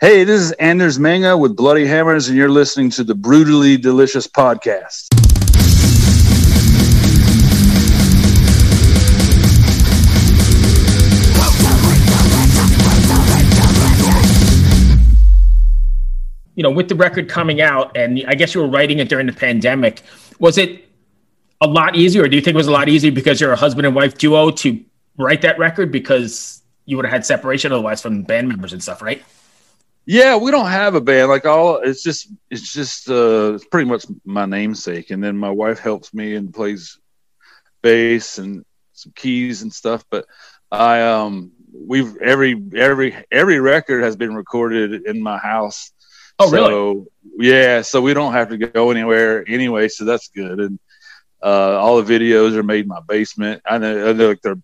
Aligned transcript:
Hey, 0.00 0.24
this 0.24 0.40
is 0.40 0.50
Anders 0.52 0.98
Manga 0.98 1.38
with 1.38 1.54
Bloody 1.54 1.86
Hammers, 1.86 2.26
and 2.26 2.36
you're 2.36 2.48
listening 2.48 2.90
to 2.90 3.04
the 3.04 3.14
Brutally 3.14 3.76
Delicious 3.76 4.26
Podcast. 4.26 5.06
you 16.56 16.62
know, 16.62 16.70
with 16.70 16.88
the 16.88 16.94
record 16.94 17.28
coming 17.28 17.60
out, 17.60 17.96
and 17.96 18.22
I 18.28 18.34
guess 18.34 18.54
you 18.54 18.60
were 18.60 18.68
writing 18.68 19.00
it 19.00 19.08
during 19.08 19.26
the 19.26 19.32
pandemic, 19.32 20.02
was 20.38 20.56
it 20.56 20.88
a 21.60 21.66
lot 21.66 21.96
easier, 21.96 22.24
or 22.24 22.28
do 22.28 22.36
you 22.36 22.42
think 22.42 22.54
it 22.54 22.56
was 22.56 22.68
a 22.68 22.72
lot 22.72 22.88
easier 22.88 23.10
because 23.10 23.40
you're 23.40 23.52
a 23.52 23.56
husband 23.56 23.86
and 23.86 23.94
wife 23.94 24.18
duo 24.18 24.50
to 24.50 24.84
write 25.18 25.42
that 25.42 25.58
record 25.58 25.90
because 25.90 26.62
you 26.84 26.96
would 26.96 27.06
have 27.06 27.12
had 27.12 27.26
separation 27.26 27.72
otherwise 27.72 28.02
from 28.02 28.22
band 28.22 28.48
members 28.48 28.72
and 28.72 28.82
stuff, 28.82 29.02
right? 29.02 29.22
Yeah, 30.06 30.36
we 30.36 30.50
don't 30.50 30.68
have 30.68 30.94
a 30.94 31.00
band. 31.00 31.28
Like 31.28 31.46
all, 31.46 31.76
it's 31.78 32.02
just, 32.02 32.30
it's 32.50 32.72
just, 32.72 33.08
uh, 33.08 33.54
it's 33.54 33.64
pretty 33.64 33.88
much 33.88 34.04
my 34.24 34.44
namesake, 34.44 35.10
and 35.10 35.22
then 35.22 35.36
my 35.36 35.50
wife 35.50 35.78
helps 35.78 36.12
me 36.12 36.34
and 36.34 36.52
plays 36.52 36.98
bass 37.82 38.38
and 38.38 38.64
some 38.92 39.12
keys 39.14 39.62
and 39.62 39.72
stuff. 39.72 40.04
But 40.10 40.26
I, 40.70 41.02
um, 41.02 41.52
we've 41.72 42.16
every 42.18 42.62
every 42.76 43.16
every 43.32 43.58
record 43.58 44.04
has 44.04 44.14
been 44.14 44.34
recorded 44.34 45.06
in 45.06 45.22
my 45.22 45.38
house 45.38 45.92
Oh, 46.38 46.50
so, 46.50 46.56
really? 46.56 47.50
Yeah, 47.50 47.82
so 47.82 48.00
we 48.00 48.14
don't 48.14 48.32
have 48.32 48.48
to 48.48 48.58
go 48.58 48.90
anywhere 48.90 49.44
anyway, 49.46 49.88
so 49.88 50.04
that's 50.04 50.28
good. 50.28 50.58
And 50.58 50.78
uh, 51.42 51.78
all 51.78 52.02
the 52.02 52.12
videos 52.12 52.54
are 52.54 52.62
made 52.62 52.84
in 52.84 52.88
my 52.88 53.00
basement. 53.06 53.62
I 53.64 53.78
know, 53.78 54.08
I 54.08 54.12
know 54.12 54.28
like 54.28 54.42
they're, 54.42 54.60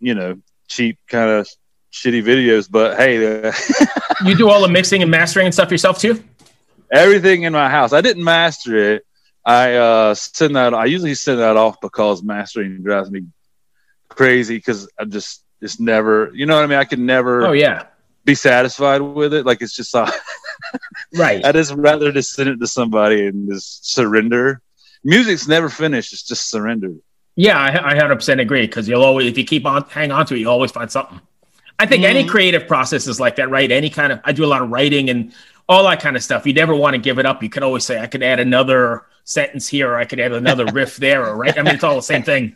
you 0.00 0.14
know, 0.14 0.40
cheap 0.68 0.98
kind 1.08 1.30
of 1.30 1.48
shitty 1.92 2.22
videos, 2.22 2.70
but 2.70 2.96
hey, 2.96 3.44
uh, 3.44 3.52
you 4.24 4.36
do 4.36 4.48
all 4.48 4.62
the 4.62 4.68
mixing 4.68 5.02
and 5.02 5.10
mastering 5.10 5.46
and 5.46 5.54
stuff 5.54 5.70
yourself 5.70 5.98
too. 5.98 6.22
Everything 6.90 7.42
in 7.42 7.52
my 7.52 7.68
house. 7.68 7.92
I 7.92 8.00
didn't 8.00 8.24
master 8.24 8.94
it. 8.94 9.06
I 9.44 9.74
uh, 9.74 10.14
send 10.14 10.56
that. 10.56 10.74
I 10.74 10.86
usually 10.86 11.14
send 11.14 11.40
that 11.40 11.56
off 11.56 11.80
because 11.80 12.22
mastering 12.22 12.82
drives 12.82 13.10
me 13.10 13.26
crazy 14.08 14.56
because 14.56 14.88
I 14.98 15.04
just 15.04 15.44
it's 15.60 15.80
never. 15.80 16.30
You 16.34 16.46
know 16.46 16.56
what 16.56 16.64
I 16.64 16.66
mean? 16.66 16.78
I 16.78 16.84
can 16.84 17.06
never. 17.06 17.46
Oh 17.46 17.52
yeah. 17.52 17.86
Be 18.24 18.34
satisfied 18.34 19.00
with 19.00 19.34
it. 19.34 19.44
Like 19.44 19.62
it's 19.62 19.74
just. 19.74 19.94
Uh, 19.94 20.10
right. 21.14 21.44
I 21.44 21.52
just 21.52 21.74
rather 21.74 22.12
just 22.12 22.34
send 22.34 22.48
it 22.48 22.60
to 22.60 22.66
somebody 22.66 23.26
and 23.26 23.50
just 23.50 23.92
surrender. 23.92 24.60
Music's 25.04 25.48
never 25.48 25.68
finished; 25.68 26.12
it's 26.12 26.22
just 26.22 26.48
surrender. 26.48 26.94
Yeah, 27.34 27.58
I, 27.58 27.96
hundred 27.96 28.16
percent 28.16 28.40
agree. 28.40 28.66
Because 28.66 28.88
you'll 28.88 29.02
always, 29.02 29.26
if 29.26 29.36
you 29.36 29.44
keep 29.44 29.66
on 29.66 29.84
hang 29.88 30.12
on 30.12 30.26
to 30.26 30.34
it, 30.34 30.38
you 30.38 30.48
always 30.48 30.70
find 30.70 30.90
something. 30.90 31.20
I 31.82 31.86
think 31.86 32.04
mm. 32.04 32.10
any 32.10 32.20
mm-hmm. 32.20 32.30
creative 32.30 32.68
process 32.68 33.08
is 33.08 33.18
like 33.18 33.34
that, 33.36 33.50
right? 33.50 33.68
Any 33.70 33.90
kind 33.90 34.12
of, 34.12 34.20
I 34.22 34.30
do 34.30 34.44
a 34.44 34.46
lot 34.46 34.62
of 34.62 34.70
writing 34.70 35.10
and 35.10 35.32
all 35.68 35.82
that 35.88 36.00
kind 36.00 36.14
of 36.14 36.22
stuff. 36.22 36.46
You 36.46 36.54
never 36.54 36.76
want 36.76 36.94
to 36.94 36.98
give 37.00 37.18
it 37.18 37.26
up. 37.26 37.42
You 37.42 37.50
can 37.50 37.64
always 37.64 37.84
say, 37.84 38.00
I 38.00 38.06
could 38.06 38.22
add 38.22 38.38
another 38.38 39.06
sentence 39.24 39.66
here, 39.66 39.90
or 39.90 39.96
I 39.96 40.04
could 40.04 40.20
add 40.20 40.30
another 40.30 40.64
riff 40.72 40.96
there, 40.96 41.26
or 41.26 41.34
right. 41.34 41.58
I 41.58 41.62
mean, 41.62 41.74
it's 41.74 41.82
all 41.82 41.96
the 41.96 42.02
same 42.02 42.22
thing. 42.22 42.54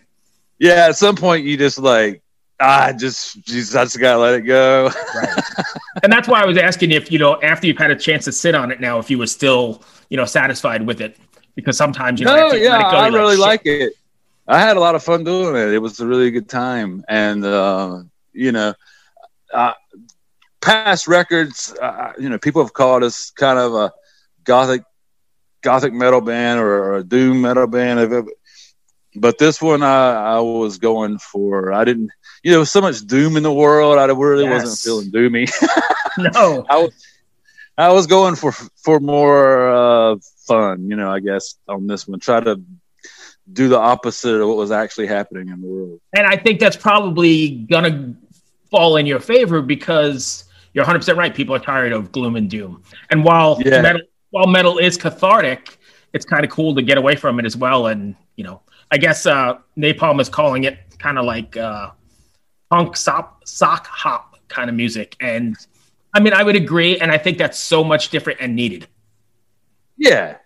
Yeah, 0.61 0.87
at 0.87 0.97
some 0.97 1.17
point 1.17 1.45
you 1.45 1.57
just 1.57 1.79
like 1.79 2.23
I 2.61 2.93
just, 2.93 3.45
Jesus, 3.45 3.75
I 3.75 3.83
just 3.85 3.99
gotta 3.99 4.19
let 4.21 4.35
it 4.35 4.43
go. 4.43 4.91
right. 5.15 5.43
And 6.03 6.13
that's 6.13 6.29
why 6.29 6.43
I 6.43 6.45
was 6.45 6.59
asking 6.59 6.93
if, 6.93 7.11
you 7.11 7.19
know, 7.19 7.41
after 7.43 7.67
you've 7.67 7.79
had 7.79 7.91
a 7.91 7.97
chance 7.97 8.27
to 8.27 8.33
sit 8.33 8.55
on 8.55 8.71
it 8.71 8.81
now, 8.81 8.99
if 8.99 9.11
you 9.11 9.19
were 9.19 9.27
still, 9.27 9.83
you 10.11 10.17
know, 10.17 10.27
satisfied 10.27 10.87
with 10.87 11.01
it. 11.01 11.17
Because 11.55 11.77
sometimes, 11.77 12.21
you 12.21 12.27
know, 12.27 12.51
no, 12.51 12.53
yeah, 12.53 12.83
go, 12.83 12.97
I 12.99 13.09
really 13.09 13.37
like, 13.37 13.65
like, 13.65 13.67
it. 13.67 13.95
I 14.47 14.61
had 14.61 14.77
a 14.77 14.81
lot 14.81 14.95
of 14.95 15.03
fun 15.03 15.25
doing 15.25 15.57
it. 15.57 15.73
It 15.73 15.79
was 15.79 15.99
a 16.01 16.07
really 16.07 16.31
good 16.31 16.51
time. 16.51 17.03
And, 17.09 17.45
uh, 17.45 18.03
you 18.35 18.53
know, 18.53 18.75
uh, 19.57 19.73
past 20.61 21.09
records, 21.09 21.75
uh, 21.81 22.13
you 22.19 22.29
know, 22.29 22.39
people 22.39 22.63
have 22.63 22.73
called 22.73 23.03
us 23.03 23.31
kind 23.31 23.59
of 23.59 23.75
a 23.75 23.93
gothic, 24.45 24.83
gothic 25.63 25.93
metal 25.93 26.21
band 26.21 26.61
or 26.61 26.97
a 26.97 27.05
doom 27.05 27.41
metal 27.41 27.67
band. 27.67 28.29
But 29.15 29.39
this 29.39 29.63
one, 29.63 29.83
I, 29.83 30.37
I 30.37 30.41
was 30.41 30.79
going 30.79 31.19
for, 31.19 31.73
I 31.73 31.85
didn't, 31.85 32.11
you 32.43 32.53
know, 32.53 32.65
so 32.65 32.83
much 32.83 33.01
doom 33.07 33.37
in 33.37 33.43
the 33.43 33.53
world. 33.53 33.99
I 33.99 34.05
really 34.07 34.45
yes. 34.45 34.63
wasn't 34.63 34.79
feeling 34.79 35.11
doomy. 35.11 35.51
no, 36.35 36.67
I 36.69 36.77
was, 36.77 37.07
I 37.79 37.93
was 37.93 38.07
going 38.07 38.37
for 38.37 38.53
for 38.53 39.01
more 39.01 39.69
uh, 39.69 40.17
fun. 40.47 40.89
You 40.89 40.97
know, 40.97 41.11
I 41.11 41.21
guess 41.21 41.57
on 41.69 41.87
this 41.87 42.07
one, 42.09 42.21
try 42.21 42.41
to 42.41 42.63
do 43.53 43.69
the 43.69 43.79
opposite 43.79 44.41
of 44.41 44.49
what 44.49 44.57
was 44.57 44.71
actually 44.71 45.07
happening 45.07 45.49
in 45.49 45.61
the 45.61 45.67
world. 45.67 46.01
And 46.15 46.27
I 46.27 46.37
think 46.37 46.59
that's 46.59 46.77
probably 46.77 47.51
gonna 47.51 48.15
fall 48.71 48.97
in 48.97 49.07
your 49.07 49.21
favor 49.21 49.63
because 49.63 50.45
you're 50.73 50.83
100 50.83 50.99
percent 50.99 51.19
right. 51.19 51.35
People 51.35 51.55
are 51.55 51.61
tired 51.61 51.93
of 51.93 52.13
gloom 52.13 52.37
and 52.37 52.49
doom. 52.51 52.83
And 53.11 53.25
while 53.25 53.61
yeah. 53.65 53.81
metal, 53.81 54.03
while 54.31 54.47
metal 54.47 54.79
is 54.79 54.97
cathartic, 54.97 55.79
it's 56.13 56.25
kind 56.25 56.45
of 56.45 56.51
cool 56.51 56.75
to 56.75 56.83
get 56.83 56.99
away 56.99 57.17
from 57.17 57.39
it 57.39 57.47
as 57.47 57.57
well. 57.57 57.87
And 57.87 58.15
you 58.37 58.45
know, 58.45 58.63
I 58.91 58.99
guess 58.99 59.27
uh, 59.27 59.59
Napalm 59.77 60.21
is 60.21 60.29
calling 60.29 60.65
it 60.65 60.79
kind 60.99 61.19
of 61.19 61.25
like. 61.25 61.57
Uh, 61.57 61.91
punk 62.71 62.97
sock, 62.97 63.43
sock 63.47 63.87
hop 63.87 64.37
kind 64.49 64.69
of 64.69 64.77
music. 64.77 65.17
And 65.21 65.57
I 66.15 66.21
mean, 66.21 66.33
I 66.33 66.43
would 66.43 66.57
agree. 66.57 66.99
And 66.99 67.11
I 67.11 67.19
think 67.19 67.39
that's 67.39 67.59
so 67.59 67.85
much 67.85 68.11
different 68.11 68.41
and 68.41 68.55
needed. 68.57 68.89
Yeah. 69.97 70.39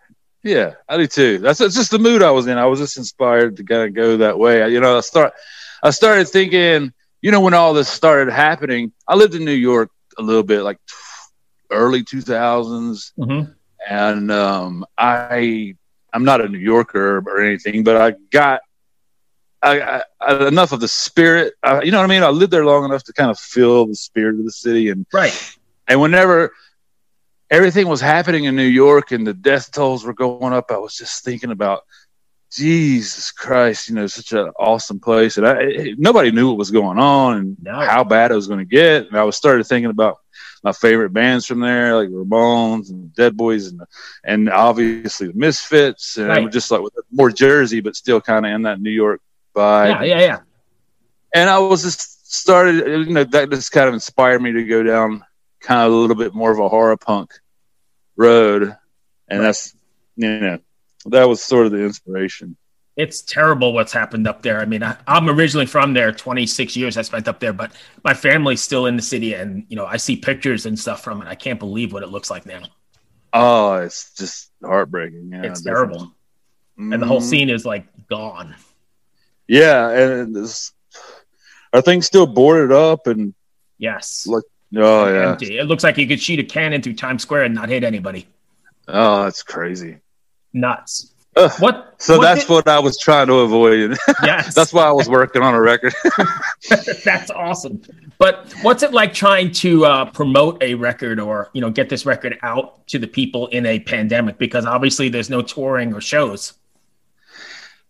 Yeah, 0.42 0.76
I 0.88 0.96
do 0.96 1.06
too. 1.06 1.36
That's, 1.36 1.58
that's 1.58 1.74
just 1.74 1.90
the 1.90 1.98
mood 1.98 2.22
I 2.22 2.30
was 2.30 2.46
in. 2.46 2.56
I 2.56 2.64
was 2.64 2.78
just 2.78 2.96
inspired 2.96 3.58
to 3.58 3.64
kind 3.64 3.82
of 3.82 3.94
go 3.94 4.16
that 4.16 4.38
way. 4.38 4.62
I, 4.62 4.68
you 4.68 4.80
know, 4.80 4.96
I 4.96 5.00
start, 5.00 5.34
I 5.82 5.90
started 5.90 6.28
thinking, 6.28 6.94
you 7.22 7.30
know, 7.30 7.40
when 7.40 7.54
all 7.54 7.74
this 7.74 7.88
started 7.88 8.32
happening, 8.32 8.92
I 9.06 9.14
lived 9.14 9.34
in 9.34 9.44
New 9.44 9.52
York 9.52 9.90
a 10.18 10.22
little 10.22 10.42
bit, 10.42 10.62
like 10.62 10.78
early 11.70 12.02
2000s. 12.02 13.12
Mm-hmm. 13.18 13.52
And 13.88 14.30
um, 14.30 14.84
I, 14.96 15.74
I'm 16.12 16.24
not 16.24 16.40
a 16.40 16.48
New 16.48 16.58
Yorker 16.58 17.18
or 17.18 17.42
anything, 17.42 17.84
but 17.84 17.96
I 17.96 18.14
got 18.30 18.60
I, 19.62 20.02
I, 20.20 20.48
enough 20.48 20.72
of 20.72 20.80
the 20.80 20.88
spirit. 20.88 21.54
Uh, 21.62 21.80
you 21.82 21.90
know 21.90 21.98
what 21.98 22.04
I 22.04 22.08
mean? 22.08 22.22
I 22.22 22.30
lived 22.30 22.52
there 22.52 22.64
long 22.64 22.84
enough 22.84 23.04
to 23.04 23.12
kind 23.12 23.30
of 23.30 23.38
feel 23.38 23.86
the 23.86 23.94
spirit 23.94 24.38
of 24.38 24.44
the 24.44 24.52
city, 24.52 24.88
and 24.88 25.06
right. 25.12 25.56
And 25.86 26.00
whenever 26.00 26.52
everything 27.50 27.88
was 27.88 28.00
happening 28.00 28.44
in 28.44 28.56
New 28.56 28.62
York 28.62 29.10
and 29.10 29.26
the 29.26 29.34
death 29.34 29.72
tolls 29.72 30.04
were 30.04 30.14
going 30.14 30.52
up, 30.52 30.70
I 30.70 30.78
was 30.78 30.96
just 30.96 31.24
thinking 31.24 31.50
about 31.50 31.84
Jesus 32.52 33.30
Christ. 33.30 33.88
You 33.88 33.94
know, 33.94 34.06
such 34.06 34.32
an 34.32 34.50
awesome 34.58 35.00
place, 35.00 35.38
and 35.38 35.46
I, 35.46 35.94
nobody 35.96 36.30
knew 36.30 36.48
what 36.48 36.58
was 36.58 36.70
going 36.70 36.98
on 36.98 37.36
and 37.36 37.56
no. 37.62 37.72
how 37.72 38.04
bad 38.04 38.30
it 38.30 38.36
was 38.36 38.48
going 38.48 38.60
to 38.60 38.64
get. 38.64 39.06
And 39.06 39.16
I 39.16 39.24
was 39.24 39.36
started 39.36 39.64
thinking 39.64 39.90
about 39.90 40.18
my 40.62 40.72
favorite 40.72 41.10
bands 41.10 41.46
from 41.46 41.60
there, 41.60 41.96
like 41.96 42.08
Ramones 42.08 42.90
and 42.90 43.14
Dead 43.14 43.36
Boys, 43.36 43.68
and 43.68 43.80
and 44.24 44.50
obviously 44.50 45.28
the 45.28 45.34
Misfits, 45.34 46.16
and 46.16 46.28
right. 46.28 46.52
just 46.52 46.70
like 46.70 46.82
more 47.10 47.30
Jersey, 47.30 47.80
but 47.80 47.96
still 47.96 48.20
kind 48.20 48.44
of 48.44 48.52
in 48.52 48.62
that 48.62 48.80
New 48.80 48.90
York 48.90 49.22
vibe. 49.54 50.00
Yeah, 50.00 50.02
yeah, 50.02 50.20
yeah. 50.20 50.38
And 51.34 51.48
I 51.48 51.58
was 51.60 51.82
just 51.82 52.32
started, 52.32 52.86
you 52.86 53.14
know, 53.14 53.24
that 53.24 53.50
just 53.50 53.72
kind 53.72 53.88
of 53.88 53.94
inspired 53.94 54.42
me 54.42 54.52
to 54.52 54.64
go 54.64 54.82
down 54.82 55.24
kind 55.60 55.82
of 55.86 55.92
a 55.92 55.96
little 55.96 56.16
bit 56.16 56.34
more 56.34 56.50
of 56.50 56.58
a 56.58 56.68
horror 56.68 56.96
punk 56.96 57.32
road. 58.16 58.76
And 59.28 59.40
that's, 59.42 59.74
you 60.16 60.40
know, 60.40 60.58
that 61.06 61.28
was 61.28 61.42
sort 61.42 61.66
of 61.66 61.72
the 61.72 61.84
inspiration. 61.84 62.56
It's 62.96 63.22
terrible 63.22 63.72
what's 63.72 63.92
happened 63.92 64.28
up 64.28 64.42
there. 64.42 64.60
I 64.60 64.66
mean, 64.66 64.82
I, 64.82 64.96
am 65.06 65.28
originally 65.30 65.66
from 65.66 65.94
there. 65.94 66.12
26 66.12 66.76
years 66.76 66.96
I 66.96 67.02
spent 67.02 67.28
up 67.28 67.40
there, 67.40 67.52
but 67.52 67.72
my 68.04 68.12
family's 68.12 68.60
still 68.60 68.86
in 68.86 68.96
the 68.96 69.02
city, 69.02 69.34
and 69.34 69.64
you 69.68 69.76
know, 69.76 69.86
I 69.86 69.96
see 69.96 70.16
pictures 70.16 70.66
and 70.66 70.78
stuff 70.78 71.02
from 71.02 71.22
it. 71.22 71.28
I 71.28 71.34
can't 71.34 71.58
believe 71.58 71.92
what 71.92 72.02
it 72.02 72.08
looks 72.08 72.30
like 72.30 72.44
now. 72.46 72.62
Oh, 73.32 73.74
it's 73.76 74.14
just 74.14 74.50
heartbreaking. 74.62 75.30
Yeah, 75.32 75.44
it's 75.44 75.62
terrible, 75.62 76.00
mm-hmm. 76.78 76.92
and 76.92 77.02
the 77.02 77.06
whole 77.06 77.20
mm-hmm. 77.20 77.28
scene 77.28 77.50
is 77.50 77.64
like 77.64 77.86
gone 78.08 78.54
yeah, 79.50 79.90
and 79.90 80.34
this, 80.34 80.72
are 81.72 81.82
things 81.82 82.06
still 82.06 82.28
boarded 82.28 82.70
up 82.70 83.08
and 83.08 83.34
yes, 83.78 84.24
look, 84.28 84.44
oh 84.76 85.12
yeah, 85.12 85.30
empty. 85.30 85.58
It 85.58 85.64
looks 85.64 85.82
like 85.82 85.98
you 85.98 86.06
could 86.06 86.22
shoot 86.22 86.38
a 86.38 86.44
cannon 86.44 86.82
through 86.82 86.94
Times 86.94 87.22
Square 87.22 87.44
and 87.44 87.54
not 87.56 87.68
hit 87.68 87.82
anybody. 87.82 88.28
Oh, 88.86 89.24
that's 89.24 89.42
crazy. 89.42 89.98
Nuts. 90.52 91.12
Uh, 91.36 91.48
what? 91.58 91.94
So 91.98 92.18
what 92.18 92.24
that's 92.24 92.40
did, 92.40 92.50
what 92.50 92.68
I 92.68 92.78
was 92.78 92.98
trying 92.98 93.28
to 93.28 93.34
avoid. 93.34 93.96
Yes, 94.22 94.54
that's 94.54 94.72
why 94.72 94.84
I 94.84 94.90
was 94.90 95.08
working 95.08 95.42
on 95.42 95.54
a 95.54 95.60
record. 95.60 95.94
that's 97.04 97.30
awesome. 97.30 97.82
But 98.18 98.52
what's 98.62 98.82
it 98.82 98.92
like 98.92 99.14
trying 99.14 99.52
to 99.52 99.84
uh, 99.86 100.10
promote 100.10 100.62
a 100.62 100.74
record 100.74 101.20
or 101.20 101.50
you 101.52 101.60
know 101.60 101.70
get 101.70 101.88
this 101.88 102.04
record 102.04 102.38
out 102.42 102.86
to 102.88 102.98
the 102.98 103.06
people 103.06 103.46
in 103.48 103.64
a 103.66 103.78
pandemic? 103.78 104.38
Because 104.38 104.66
obviously 104.66 105.08
there's 105.08 105.30
no 105.30 105.40
touring 105.40 105.94
or 105.94 106.00
shows. 106.00 106.54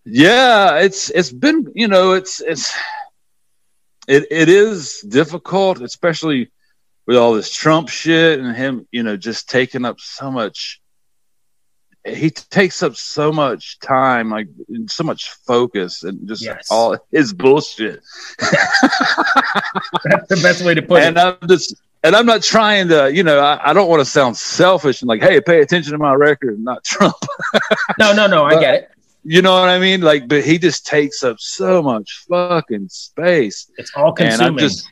Yeah, 0.05 0.79
it's 0.79 1.11
it's 1.11 1.33
been 1.33 1.73
you 1.75 1.89
know 1.89 2.13
it's 2.13 2.41
it's 2.41 2.75
it 4.07 4.27
it 4.31 4.49
is 4.49 5.01
difficult, 5.01 5.81
especially 5.81 6.51
with 7.07 7.17
all 7.17 7.33
this 7.33 7.53
Trump 7.53 7.89
shit 7.89 8.39
and 8.39 8.57
him, 8.57 8.87
you 8.93 9.03
know, 9.03 9.17
just 9.17 9.49
taking 9.49 9.85
up 9.85 9.99
so 10.01 10.31
much. 10.31 10.81
He 12.05 12.31
takes 12.31 12.83
up 12.83 12.97
so 12.97 13.31
much 13.31 13.79
time, 13.81 14.31
like 14.31 14.49
so 14.87 15.05
much 15.05 15.31
focus, 15.47 16.03
and 16.03 16.27
just 16.27 16.43
yes. 16.43 16.69
all 16.71 16.97
his 17.13 17.35
bullshit. 17.35 18.03
That's 18.39 20.29
the 20.29 20.41
best 20.43 20.65
way 20.65 20.75
to 20.75 20.83
put 20.83 21.03
and 21.03 21.19
it. 21.19 21.21
I'm 21.21 21.49
just 21.49 21.75
and 22.03 22.17
I'm 22.17 22.27
not 22.27 22.43
trying 22.43 22.89
to, 22.89 23.13
you 23.13 23.23
know, 23.23 23.41
I, 23.41 23.71
I 23.71 23.73
don't 23.73 23.89
want 23.89 24.01
to 24.01 24.07
sound 24.07 24.37
selfish 24.37 25.03
and 25.03 25.09
like, 25.09 25.21
hey, 25.21 25.41
pay 25.41 25.61
attention 25.61 25.93
to 25.93 25.99
my 25.99 26.15
record, 26.15 26.59
not 26.59 26.83
Trump. 26.85 27.17
no, 27.99 28.15
no, 28.15 28.27
no, 28.27 28.45
I 28.45 28.59
get 28.59 28.75
it. 28.75 28.91
You 29.23 29.43
know 29.43 29.53
what 29.53 29.69
I 29.69 29.79
mean? 29.79 30.01
Like, 30.01 30.27
but 30.29 30.43
he 30.43 30.57
just 30.57 30.87
takes 30.87 31.23
up 31.23 31.39
so 31.39 31.83
much 31.83 32.25
fucking 32.27 32.89
space. 32.89 33.71
It's 33.77 33.93
all 33.95 34.13
consuming. 34.13 34.49
And 34.49 34.57
I 34.57 34.59
just 34.59 34.91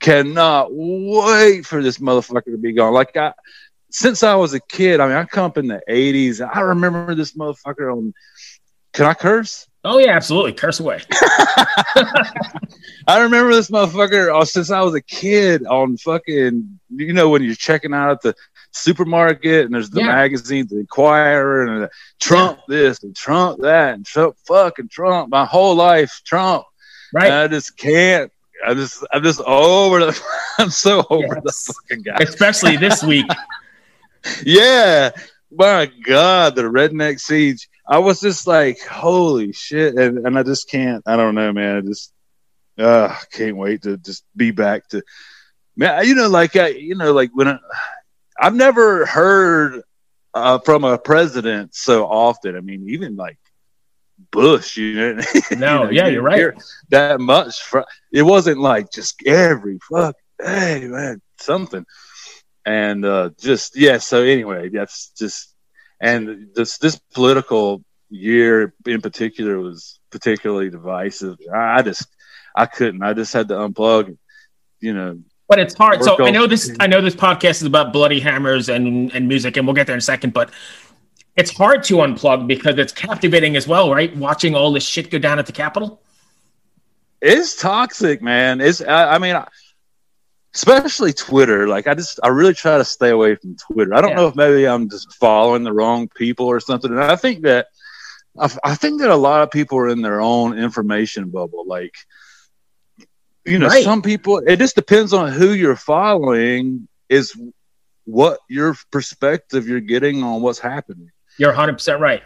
cannot 0.00 0.68
wait 0.72 1.64
for 1.64 1.80
this 1.80 1.98
motherfucker 1.98 2.46
to 2.46 2.58
be 2.58 2.72
gone. 2.72 2.92
Like 2.92 3.16
I, 3.16 3.32
since 3.90 4.22
I 4.22 4.34
was 4.34 4.54
a 4.54 4.60
kid, 4.60 5.00
I 5.00 5.08
mean, 5.08 5.16
I 5.16 5.24
come 5.24 5.44
up 5.44 5.58
in 5.58 5.66
the 5.66 5.80
'80s. 5.88 6.46
I 6.46 6.60
remember 6.60 7.14
this 7.14 7.32
motherfucker 7.32 7.92
on. 7.92 8.14
Can 8.92 9.06
I 9.06 9.14
curse? 9.14 9.68
Oh 9.84 9.98
yeah, 9.98 10.16
absolutely. 10.16 10.52
Curse 10.52 10.80
away. 10.80 11.00
I 13.06 13.20
remember 13.20 13.54
this 13.54 13.70
motherfucker 13.70 14.34
oh, 14.34 14.44
since 14.44 14.70
I 14.70 14.80
was 14.82 14.94
a 14.94 15.00
kid 15.00 15.66
on 15.66 15.96
fucking. 15.96 16.80
You 16.90 17.12
know 17.12 17.28
when 17.28 17.42
you're 17.42 17.54
checking 17.54 17.94
out 17.94 18.10
at 18.10 18.22
the 18.22 18.34
supermarket 18.72 19.66
and 19.66 19.74
there's 19.74 19.90
the 19.90 20.00
yeah. 20.00 20.06
magazines, 20.06 20.70
the 20.70 20.80
Enquirer, 20.80 21.66
and 21.66 21.82
the 21.84 21.90
Trump 22.20 22.58
yeah. 22.68 22.76
this 22.76 23.02
and 23.02 23.14
Trump 23.14 23.60
that 23.60 23.94
and 23.94 24.04
Trump 24.04 24.36
fucking 24.46 24.88
Trump. 24.88 25.30
My 25.30 25.44
whole 25.44 25.74
life, 25.74 26.20
Trump. 26.24 26.64
Right. 27.12 27.26
And 27.26 27.34
I 27.34 27.48
just 27.48 27.76
can't. 27.76 28.32
I 28.66 28.74
just, 28.74 29.06
I'm 29.12 29.22
just 29.22 29.40
over 29.40 30.00
the. 30.00 30.20
I'm 30.58 30.70
so 30.70 31.04
over 31.08 31.40
yes. 31.44 31.66
the 31.66 31.72
fucking 31.72 32.02
guy. 32.02 32.16
Especially 32.20 32.76
this 32.76 33.02
week. 33.04 33.26
Yeah. 34.44 35.10
My 35.50 35.86
God, 35.86 36.56
the 36.56 36.62
redneck 36.62 37.20
siege. 37.20 37.68
I 37.86 37.98
was 37.98 38.20
just 38.20 38.46
like, 38.46 38.80
holy 38.80 39.52
shit. 39.52 39.94
And, 39.96 40.26
and 40.26 40.38
I 40.38 40.42
just 40.42 40.70
can't, 40.70 41.02
I 41.06 41.16
don't 41.16 41.34
know, 41.34 41.52
man. 41.52 41.76
I 41.76 41.80
just, 41.80 42.12
uh, 42.78 43.16
can't 43.32 43.56
wait 43.56 43.82
to 43.82 43.96
just 43.96 44.24
be 44.36 44.50
back 44.50 44.88
to, 44.88 45.02
man, 45.76 46.06
you 46.06 46.14
know, 46.14 46.28
like, 46.28 46.54
I, 46.56 46.68
you 46.68 46.94
know, 46.94 47.12
like 47.12 47.30
when 47.32 47.48
I, 47.48 47.58
I've 48.38 48.54
never 48.54 49.06
heard 49.06 49.82
uh, 50.34 50.58
from 50.58 50.84
a 50.84 50.98
president 50.98 51.74
so 51.74 52.06
often. 52.06 52.56
I 52.56 52.60
mean, 52.60 52.88
even 52.88 53.16
like 53.16 53.38
Bush, 54.30 54.76
you 54.76 54.94
know. 54.94 55.22
No, 55.50 55.50
you 55.50 55.56
know, 55.56 55.90
yeah, 55.90 56.06
you 56.08 56.20
are 56.20 56.22
right. 56.22 56.54
That 56.90 57.20
much. 57.20 57.62
For, 57.62 57.84
it 58.12 58.22
wasn't 58.22 58.58
like 58.58 58.90
just 58.92 59.20
every 59.26 59.78
fuck, 59.90 60.16
hey 60.40 60.86
man, 60.86 61.20
something, 61.40 61.84
and 62.68 63.04
uh, 63.04 63.30
just 63.38 63.76
yeah. 63.76 63.96
So 63.96 64.22
anyway, 64.22 64.68
that's 64.68 65.08
just 65.16 65.54
and 66.00 66.48
this 66.54 66.76
this 66.76 67.00
political 67.14 67.82
year 68.10 68.74
in 68.86 69.00
particular 69.00 69.58
was 69.58 69.98
particularly 70.10 70.68
divisive. 70.68 71.38
I, 71.52 71.78
I 71.78 71.82
just 71.82 72.06
I 72.54 72.66
couldn't. 72.66 73.02
I 73.02 73.14
just 73.14 73.32
had 73.32 73.48
to 73.48 73.54
unplug. 73.54 74.18
You 74.80 74.92
know, 74.92 75.18
but 75.48 75.58
it's 75.58 75.74
hard. 75.74 76.04
So 76.04 76.22
I 76.22 76.30
know 76.30 76.46
this. 76.46 76.70
I 76.78 76.86
know 76.86 77.00
this 77.00 77.16
podcast 77.16 77.62
is 77.62 77.62
about 77.62 77.94
bloody 77.94 78.20
hammers 78.20 78.68
and 78.68 79.10
and 79.14 79.26
music, 79.26 79.56
and 79.56 79.66
we'll 79.66 79.74
get 79.74 79.86
there 79.86 79.96
in 79.96 80.00
a 80.00 80.02
second. 80.02 80.34
But 80.34 80.50
it's 81.36 81.50
hard 81.50 81.84
to 81.84 81.96
unplug 81.96 82.46
because 82.46 82.78
it's 82.78 82.92
captivating 82.92 83.56
as 83.56 83.66
well, 83.66 83.90
right? 83.90 84.14
Watching 84.14 84.54
all 84.54 84.72
this 84.72 84.84
shit 84.84 85.10
go 85.10 85.18
down 85.18 85.38
at 85.38 85.46
the 85.46 85.52
Capitol. 85.52 86.02
It's 87.22 87.56
toxic, 87.56 88.20
man. 88.20 88.60
It's. 88.60 88.82
I, 88.82 89.14
I 89.14 89.18
mean. 89.18 89.42
Especially 90.54 91.12
Twitter. 91.12 91.68
Like 91.68 91.86
I 91.86 91.94
just, 91.94 92.20
I 92.22 92.28
really 92.28 92.54
try 92.54 92.78
to 92.78 92.84
stay 92.84 93.10
away 93.10 93.36
from 93.36 93.56
Twitter. 93.56 93.94
I 93.94 94.00
don't 94.00 94.10
yeah. 94.10 94.16
know 94.16 94.28
if 94.28 94.36
maybe 94.36 94.66
I'm 94.66 94.88
just 94.88 95.14
following 95.16 95.62
the 95.62 95.72
wrong 95.72 96.08
people 96.08 96.46
or 96.46 96.60
something. 96.60 96.90
And 96.90 97.00
I 97.00 97.16
think 97.16 97.42
that, 97.42 97.66
I, 98.38 98.50
I 98.64 98.74
think 98.74 99.00
that 99.00 99.10
a 99.10 99.16
lot 99.16 99.42
of 99.42 99.50
people 99.50 99.78
are 99.78 99.88
in 99.88 100.02
their 100.02 100.20
own 100.20 100.58
information 100.58 101.30
bubble. 101.30 101.64
Like, 101.66 101.94
you 103.44 103.58
know, 103.58 103.68
right. 103.68 103.84
some 103.84 104.02
people, 104.02 104.38
it 104.38 104.58
just 104.58 104.74
depends 104.74 105.12
on 105.12 105.32
who 105.32 105.52
you're 105.52 105.76
following, 105.76 106.88
is 107.08 107.34
what 108.04 108.40
your 108.48 108.76
perspective 108.90 109.66
you're 109.66 109.80
getting 109.80 110.22
on 110.22 110.42
what's 110.42 110.58
happening. 110.58 111.10
You're 111.38 111.52
100% 111.52 112.00
right. 112.00 112.22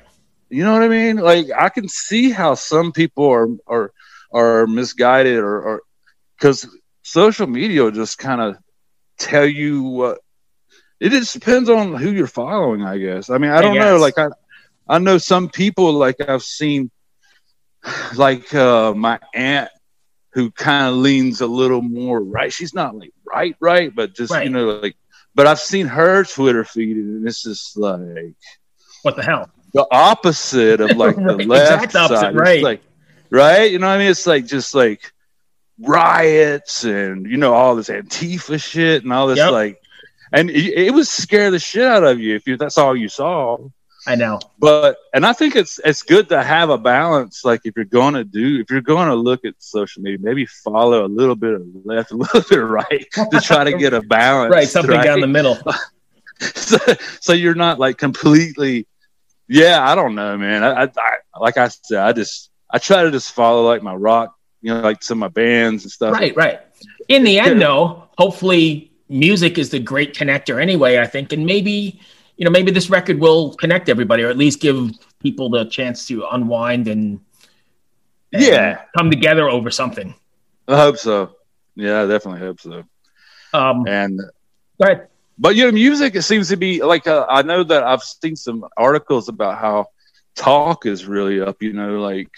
You 0.48 0.64
know 0.64 0.72
what 0.72 0.82
I 0.82 0.88
mean? 0.88 1.16
Like, 1.16 1.46
I 1.56 1.69
can 1.69 1.88
see 1.88 2.30
how 2.30 2.54
some 2.54 2.92
people 2.92 3.26
are, 3.26 3.48
are, 3.66 3.92
are 4.32 4.66
misguided 4.66 5.38
or, 5.38 5.82
because 6.36 6.69
social 7.12 7.46
media 7.46 7.90
just 7.90 8.16
kind 8.16 8.40
of 8.40 8.56
tell 9.18 9.44
you 9.44 9.82
what 9.82 10.18
it 10.98 11.10
just 11.10 11.34
depends 11.34 11.68
on 11.68 11.94
who 11.94 12.10
you're 12.10 12.26
following, 12.26 12.82
I 12.82 12.96
guess. 12.96 13.28
I 13.28 13.36
mean, 13.36 13.50
I 13.50 13.60
don't 13.60 13.76
I 13.76 13.80
know. 13.80 13.96
Like, 13.98 14.18
I, 14.18 14.28
I 14.88 14.98
know 14.98 15.18
some 15.18 15.48
people, 15.48 15.92
like, 15.92 16.26
I've 16.26 16.44
seen, 16.44 16.90
like, 18.14 18.54
uh, 18.54 18.94
my 18.94 19.18
aunt 19.34 19.68
who 20.32 20.50
kind 20.52 20.86
of 20.86 20.94
leans 20.94 21.40
a 21.40 21.46
little 21.46 21.82
more 21.82 22.22
right. 22.22 22.52
She's 22.52 22.72
not 22.72 22.96
like 22.96 23.12
right, 23.26 23.54
right, 23.60 23.94
but 23.94 24.14
just 24.14 24.32
right. 24.32 24.44
you 24.44 24.50
know, 24.50 24.80
like. 24.80 24.96
But 25.34 25.46
I've 25.46 25.58
seen 25.58 25.86
her 25.86 26.24
Twitter 26.24 26.64
feed, 26.64 26.96
and 26.96 27.26
it's 27.26 27.42
just 27.42 27.76
like, 27.76 28.36
what 29.02 29.16
the 29.16 29.22
hell? 29.22 29.50
The 29.74 29.86
opposite 29.90 30.80
of 30.80 30.96
like 30.96 31.16
right. 31.18 31.38
the 31.38 31.44
left 31.44 31.96
opposite, 31.96 32.18
side, 32.18 32.36
right? 32.36 32.62
like, 32.62 32.82
right? 33.30 33.70
You 33.70 33.78
know 33.78 33.88
what 33.88 33.94
I 33.94 33.98
mean? 33.98 34.10
It's 34.10 34.26
like 34.26 34.46
just 34.46 34.74
like 34.74 35.12
riots 35.82 36.84
and 36.84 37.26
you 37.26 37.37
know 37.37 37.55
all 37.55 37.76
this 37.76 37.88
Antifa 37.88 38.62
shit 38.62 39.02
and 39.02 39.12
all 39.12 39.26
this 39.26 39.38
yep. 39.38 39.52
like, 39.52 39.81
and 40.32 40.50
it, 40.50 40.87
it 40.87 40.94
would 40.94 41.06
scare 41.06 41.50
the 41.50 41.58
shit 41.58 41.87
out 41.87 42.05
of 42.05 42.20
you 42.20 42.34
if 42.34 42.46
you 42.46 42.56
that's 42.56 42.79
all 42.79 42.96
you 42.96 43.08
saw. 43.08 43.58
I 44.06 44.17
know. 44.17 44.40
But 44.58 44.96
and 45.14 45.25
I 45.25 45.32
think 45.32 45.55
it's 45.55 45.79
it's 45.84 46.02
good 46.02 46.29
to 46.31 46.43
have 46.43 46.70
a 46.70 46.79
balance. 46.79 47.44
Like 47.44 47.61
if 47.64 47.76
you're 47.76 47.84
going 47.84 48.14
to 48.14 48.25
do, 48.25 48.61
if 48.61 48.70
you're 48.70 48.81
going 48.81 49.08
to 49.08 49.14
look 49.14 49.44
at 49.44 49.55
social 49.58 50.02
media, 50.02 50.19
maybe 50.20 50.46
follow 50.46 51.06
a 51.06 51.08
little 51.08 51.37
bit 51.37 51.55
of 51.55 51.62
left, 51.84 52.11
a 52.12 52.17
little 52.17 52.43
bit 52.49 52.56
right 52.56 53.06
to 53.31 53.40
try 53.40 53.64
to 53.64 53.76
get 53.76 53.94
a 53.94 54.02
balance. 54.08 54.52
right, 54.52 54.69
something 54.69 54.96
right? 54.96 55.05
down 55.05 55.20
the 55.20 55.26
middle. 55.26 55.56
so, 56.40 56.79
so 57.20 57.32
you're 57.32 57.55
not 57.55 57.79
like 57.79 57.99
completely. 57.99 58.87
Yeah, 59.49 59.87
I 59.87 59.94
don't 59.94 60.14
know, 60.14 60.37
man. 60.37 60.64
I, 60.64 60.84
I, 60.84 60.88
I 61.34 61.38
like 61.38 61.56
I 61.56 61.69
said, 61.69 61.99
I 61.99 62.12
just 62.12 62.50
I 62.70 62.79
try 62.79 63.05
to 63.05 63.11
just 63.11 63.32
follow 63.32 63.67
like 63.67 63.82
my 63.82 63.94
rock, 63.94 64.34
you 64.62 64.72
know, 64.72 64.80
like 64.80 65.02
some 65.02 65.18
of 65.18 65.20
my 65.20 65.28
bands 65.28 65.84
and 65.84 65.92
stuff. 65.92 66.12
Right, 66.12 66.34
right. 66.36 66.60
In 67.08 67.24
the 67.24 67.38
end, 67.38 67.60
though, 67.60 68.08
hopefully 68.16 68.92
music 69.08 69.58
is 69.58 69.70
the 69.70 69.78
great 69.78 70.14
connector 70.14 70.60
anyway. 70.60 70.98
I 70.98 71.06
think, 71.06 71.32
and 71.32 71.44
maybe 71.44 72.00
you 72.36 72.44
know, 72.44 72.50
maybe 72.50 72.70
this 72.70 72.90
record 72.90 73.20
will 73.20 73.54
connect 73.54 73.88
everybody, 73.88 74.22
or 74.22 74.30
at 74.30 74.36
least 74.36 74.60
give 74.60 74.90
people 75.20 75.50
the 75.50 75.64
chance 75.66 76.06
to 76.06 76.26
unwind 76.32 76.88
and, 76.88 77.20
and 78.32 78.42
yeah, 78.42 78.82
come 78.96 79.10
together 79.10 79.48
over 79.48 79.70
something. 79.70 80.14
I 80.66 80.76
hope 80.76 80.96
so. 80.96 81.36
Yeah, 81.76 82.02
I 82.02 82.06
definitely 82.06 82.40
hope 82.40 82.60
so. 82.60 82.84
Um, 83.52 83.86
and 83.86 84.18
go 84.18 84.90
ahead. 84.90 85.08
But 85.38 85.56
you 85.56 85.66
know, 85.66 85.72
music 85.72 86.14
it 86.14 86.22
seems 86.22 86.48
to 86.48 86.56
be 86.56 86.82
like 86.82 87.06
uh, 87.06 87.26
I 87.28 87.42
know 87.42 87.64
that 87.64 87.82
I've 87.82 88.02
seen 88.02 88.36
some 88.36 88.64
articles 88.76 89.28
about 89.28 89.58
how 89.58 89.86
talk 90.34 90.86
is 90.86 91.06
really 91.06 91.40
up. 91.40 91.62
You 91.62 91.72
know, 91.72 92.00
like 92.00 92.32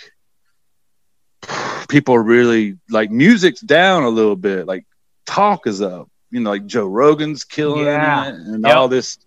people 1.89 2.15
are 2.15 2.23
really 2.23 2.79
like 2.91 3.11
music's 3.11 3.61
down 3.61 4.05
a 4.05 4.09
little 4.09 4.37
bit. 4.37 4.67
Like 4.67 4.87
talk 5.27 5.67
is 5.67 5.83
up. 5.83 6.09
You 6.31 6.41
know, 6.41 6.51
like 6.51 6.67
Joe 6.67 6.87
Rogan's 6.87 7.45
killing 7.45 7.85
yeah. 7.85 8.29
it 8.29 8.35
and 8.35 8.65
yep. 8.65 8.77
all 8.77 8.89
this 8.89 9.19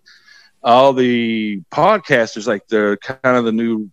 all 0.62 0.92
the 0.92 1.62
podcasters 1.70 2.46
like 2.46 2.66
they're 2.68 2.96
kind 2.96 3.36
of 3.36 3.44
the 3.44 3.52
new 3.52 3.90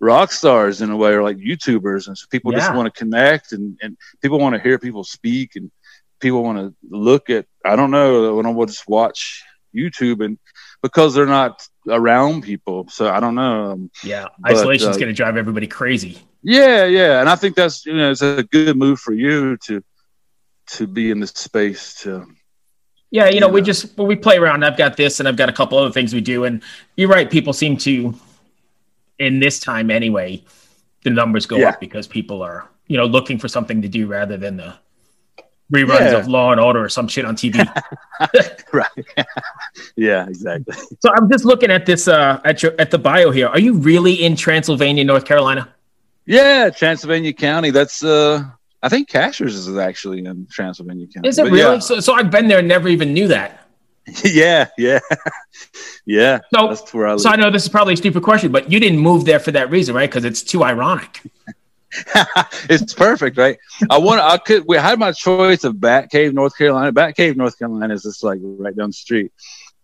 rock 0.00 0.30
stars 0.30 0.80
in 0.80 0.90
a 0.90 0.96
way 0.96 1.12
or 1.12 1.22
like 1.22 1.36
youtubers 1.36 2.06
and 2.06 2.16
so 2.16 2.26
people 2.30 2.52
yeah. 2.52 2.58
just 2.58 2.74
want 2.74 2.92
to 2.92 2.98
connect 2.98 3.52
and, 3.52 3.76
and 3.82 3.96
people 4.22 4.38
want 4.38 4.54
to 4.54 4.60
hear 4.60 4.78
people 4.78 5.02
speak 5.02 5.56
and 5.56 5.70
people 6.20 6.42
want 6.42 6.58
to 6.58 6.74
look 6.88 7.30
at 7.30 7.46
i 7.64 7.74
don't 7.74 7.90
know 7.90 8.36
when 8.36 8.46
i 8.46 8.50
will 8.50 8.66
just 8.66 8.88
watch 8.88 9.42
youtube 9.74 10.24
and 10.24 10.38
because 10.82 11.14
they're 11.14 11.26
not 11.26 11.66
around 11.88 12.42
people 12.42 12.86
so 12.88 13.08
i 13.08 13.18
don't 13.18 13.34
know 13.34 13.72
um, 13.72 13.90
yeah 14.04 14.26
isolation's 14.46 14.96
uh, 14.96 15.00
going 15.00 15.08
to 15.08 15.12
drive 15.12 15.36
everybody 15.36 15.66
crazy 15.66 16.18
yeah 16.42 16.84
yeah 16.84 17.20
and 17.20 17.28
i 17.28 17.34
think 17.36 17.56
that's 17.56 17.84
you 17.84 17.94
know 17.94 18.10
it's 18.10 18.22
a 18.22 18.42
good 18.44 18.76
move 18.76 18.98
for 19.00 19.12
you 19.12 19.56
to 19.56 19.82
to 20.66 20.86
be 20.86 21.10
in 21.10 21.20
this 21.20 21.30
space 21.30 21.94
to 21.94 22.26
yeah, 23.10 23.28
you 23.28 23.40
know, 23.40 23.48
we 23.48 23.62
just 23.62 23.96
we 23.96 24.16
play 24.16 24.36
around. 24.36 24.64
I've 24.64 24.76
got 24.76 24.96
this, 24.96 25.18
and 25.18 25.28
I've 25.28 25.36
got 25.36 25.48
a 25.48 25.52
couple 25.52 25.78
other 25.78 25.90
things 25.90 26.12
we 26.12 26.20
do. 26.20 26.44
And 26.44 26.62
you're 26.96 27.08
right; 27.08 27.30
people 27.30 27.52
seem 27.52 27.76
to, 27.78 28.14
in 29.18 29.40
this 29.40 29.60
time 29.60 29.90
anyway, 29.90 30.44
the 31.04 31.10
numbers 31.10 31.46
go 31.46 31.56
yeah. 31.56 31.70
up 31.70 31.80
because 31.80 32.06
people 32.06 32.42
are 32.42 32.68
you 32.86 32.98
know 32.98 33.06
looking 33.06 33.38
for 33.38 33.48
something 33.48 33.80
to 33.80 33.88
do 33.88 34.06
rather 34.06 34.36
than 34.36 34.58
the 34.58 34.74
reruns 35.72 36.00
yeah. 36.00 36.18
of 36.18 36.28
Law 36.28 36.52
and 36.52 36.60
Order 36.60 36.84
or 36.84 36.88
some 36.90 37.08
shit 37.08 37.24
on 37.24 37.34
TV. 37.34 37.64
right. 38.72 39.26
yeah, 39.96 40.26
exactly. 40.26 40.76
So 41.00 41.10
I'm 41.14 41.30
just 41.30 41.46
looking 41.46 41.70
at 41.70 41.86
this 41.86 42.08
uh, 42.08 42.40
at 42.44 42.62
your 42.62 42.74
at 42.78 42.90
the 42.90 42.98
bio 42.98 43.30
here. 43.30 43.48
Are 43.48 43.60
you 43.60 43.72
really 43.74 44.22
in 44.22 44.36
Transylvania, 44.36 45.04
North 45.04 45.24
Carolina? 45.24 45.74
Yeah, 46.28 46.68
Transylvania 46.68 47.32
County. 47.32 47.70
That's 47.70 48.04
uh 48.04 48.44
I 48.82 48.88
think 48.90 49.08
Cashiers 49.08 49.56
is 49.56 49.76
actually 49.76 50.24
in 50.26 50.46
Transylvania 50.50 51.06
County. 51.06 51.26
Is 51.26 51.38
it 51.38 51.44
but 51.44 51.52
really? 51.52 51.74
Yeah. 51.74 51.78
So, 51.78 52.00
so 52.00 52.12
I've 52.12 52.30
been 52.30 52.48
there 52.48 52.58
and 52.58 52.68
never 52.68 52.88
even 52.88 53.14
knew 53.14 53.28
that. 53.28 53.66
yeah, 54.24 54.68
yeah, 54.76 55.00
yeah. 56.06 56.40
So, 56.54 56.68
that's 56.68 56.94
where 56.94 57.08
I 57.08 57.12
live. 57.12 57.20
so 57.22 57.30
I 57.30 57.36
know 57.36 57.50
this 57.50 57.62
is 57.62 57.68
probably 57.70 57.94
a 57.94 57.96
stupid 57.96 58.22
question, 58.22 58.52
but 58.52 58.70
you 58.70 58.78
didn't 58.78 58.98
move 58.98 59.24
there 59.24 59.40
for 59.40 59.52
that 59.52 59.70
reason, 59.70 59.94
right? 59.94 60.08
Because 60.08 60.24
it's 60.24 60.42
too 60.42 60.62
ironic. 60.64 61.22
it's 62.68 62.92
perfect, 62.92 63.38
right? 63.38 63.58
I 63.88 63.98
want. 63.98 64.20
I 64.20 64.36
could. 64.36 64.64
We 64.66 64.76
had 64.76 64.98
my 64.98 65.12
choice 65.12 65.64
of 65.64 65.80
Bat 65.80 66.10
Cave, 66.10 66.34
North 66.34 66.56
Carolina. 66.56 66.92
Bat 66.92 67.16
Cave, 67.16 67.36
North 67.38 67.58
Carolina 67.58 67.94
is 67.94 68.02
just 68.02 68.22
like 68.22 68.38
right 68.42 68.76
down 68.76 68.90
the 68.90 68.94
street. 68.94 69.32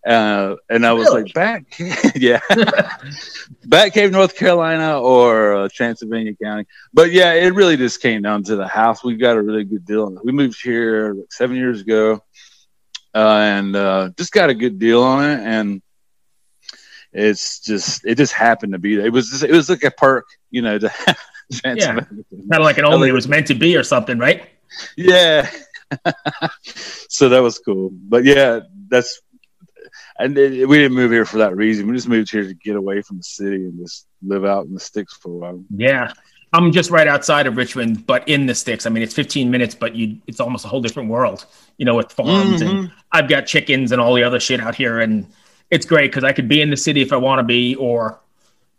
Uh, 0.06 0.56
and 0.68 0.84
I 0.84 0.92
was 0.92 1.06
really? 1.06 1.23
like, 1.23 1.34
back, 1.34 1.64
yeah, 2.14 2.40
Bat 3.64 3.94
Cave, 3.94 4.12
North 4.12 4.37
Carolina, 4.37 5.00
or 5.00 5.54
uh, 5.54 5.68
Transylvania 5.73 6.34
County. 6.34 6.66
But 6.92 7.11
yeah, 7.11 7.32
it 7.32 7.54
really 7.54 7.78
just 7.78 8.02
came 8.02 8.20
down 8.20 8.42
to 8.44 8.56
the 8.56 8.68
house. 8.68 9.02
We 9.02 9.16
got 9.16 9.37
a 9.37 9.42
really 9.42 9.64
good 9.64 9.87
deal. 9.87 10.14
We 10.23 10.32
moved 10.32 10.61
here 10.62 11.14
like 11.14 11.32
seven 11.32 11.56
years 11.56 11.80
ago, 11.80 12.23
uh, 13.14 13.38
and 13.38 13.75
uh, 13.75 14.11
just 14.18 14.32
got 14.32 14.50
a 14.50 14.54
good 14.54 14.78
deal 14.78 15.02
on 15.02 15.25
it. 15.25 15.40
And 15.40 15.82
it's 17.14 17.61
just, 17.61 18.04
it 18.04 18.16
just 18.16 18.34
happened 18.34 18.75
to 18.75 18.78
be. 18.78 19.00
It 19.00 19.11
was, 19.11 19.30
just, 19.30 19.44
it 19.44 19.52
was 19.52 19.70
like 19.70 19.84
a 19.84 19.90
perk, 19.90 20.26
you 20.50 20.61
know. 20.61 20.78
To 20.78 20.92
yeah, 21.64 21.94
kind 21.94 22.25
of 22.52 22.61
like 22.61 22.76
an 22.76 22.84
only 22.84 23.08
it 23.08 23.12
was 23.12 23.26
meant 23.26 23.46
to 23.46 23.54
be 23.54 23.75
or 23.75 23.82
something, 23.84 24.18
right? 24.18 24.50
Yeah. 24.99 25.50
so 26.68 27.30
that 27.30 27.40
was 27.40 27.58
cool. 27.58 27.88
But 27.90 28.25
yeah, 28.25 28.61
that's 28.88 29.23
and 30.18 30.36
it, 30.36 30.68
we 30.68 30.78
didn't 30.78 30.96
move 30.96 31.10
here 31.10 31.24
for 31.24 31.38
that 31.38 31.56
reason. 31.56 31.86
We 31.86 31.94
just 31.94 32.08
moved 32.08 32.30
here 32.30 32.44
to 32.44 32.54
get 32.54 32.76
away 32.76 33.02
from 33.02 33.18
the 33.18 33.22
city 33.22 33.56
and 33.56 33.78
just 33.78 34.06
live 34.22 34.44
out 34.44 34.66
in 34.66 34.74
the 34.74 34.80
sticks 34.80 35.16
for 35.16 35.30
a 35.30 35.36
while. 35.36 35.64
Yeah. 35.70 36.12
I'm 36.52 36.70
just 36.70 36.90
right 36.90 37.08
outside 37.08 37.48
of 37.48 37.56
Richmond, 37.56 38.06
but 38.06 38.28
in 38.28 38.46
the 38.46 38.54
sticks. 38.54 38.86
I 38.86 38.90
mean, 38.90 39.02
it's 39.02 39.14
15 39.14 39.50
minutes, 39.50 39.74
but 39.74 39.96
you 39.96 40.18
it's 40.28 40.38
almost 40.38 40.64
a 40.64 40.68
whole 40.68 40.80
different 40.80 41.08
world, 41.08 41.46
you 41.78 41.84
know, 41.84 41.96
with 41.96 42.12
farms 42.12 42.62
mm-hmm. 42.62 42.76
and 42.76 42.92
I've 43.10 43.28
got 43.28 43.46
chickens 43.46 43.90
and 43.90 44.00
all 44.00 44.14
the 44.14 44.22
other 44.22 44.38
shit 44.38 44.60
out 44.60 44.76
here 44.76 45.00
and 45.00 45.26
it's 45.70 45.86
great 45.86 46.10
because 46.10 46.24
I 46.24 46.32
could 46.32 46.48
be 46.48 46.60
in 46.60 46.70
the 46.70 46.76
city 46.76 47.02
if 47.02 47.12
I 47.12 47.16
want 47.16 47.40
to 47.40 47.42
be, 47.42 47.74
or 47.74 48.20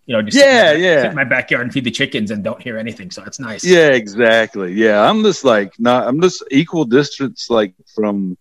you 0.05 0.15
know, 0.15 0.21
just 0.21 0.37
yeah, 0.37 0.71
sit 0.71 0.81
yeah, 0.81 1.01
sit 1.01 1.09
in 1.09 1.15
my 1.15 1.23
backyard 1.23 1.63
and 1.63 1.73
feed 1.73 1.83
the 1.83 1.91
chickens 1.91 2.31
and 2.31 2.43
don't 2.43 2.61
hear 2.61 2.77
anything. 2.77 3.09
So 3.11 3.23
it's 3.23 3.39
nice. 3.39 3.65
Yeah, 3.65 3.87
exactly. 3.87 4.73
Yeah, 4.73 5.01
I'm 5.01 5.23
just 5.23 5.43
like 5.43 5.79
not. 5.79 6.07
I'm 6.07 6.21
just 6.21 6.43
equal 6.51 6.85
distance, 6.85 7.49
like 7.49 7.73
from 7.93 8.37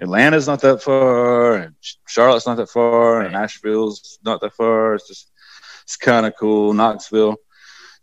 Atlanta's 0.00 0.46
not 0.46 0.60
that 0.62 0.82
far, 0.82 1.56
and 1.56 1.74
Charlotte's 2.06 2.46
not 2.46 2.56
that 2.56 2.70
far, 2.70 3.18
right. 3.18 3.24
and 3.26 3.34
Nashville's 3.34 4.18
not 4.24 4.40
that 4.40 4.54
far. 4.54 4.94
It's 4.94 5.06
just 5.06 5.30
it's 5.84 5.96
kind 5.96 6.26
of 6.26 6.34
cool. 6.38 6.72
Knoxville. 6.72 7.36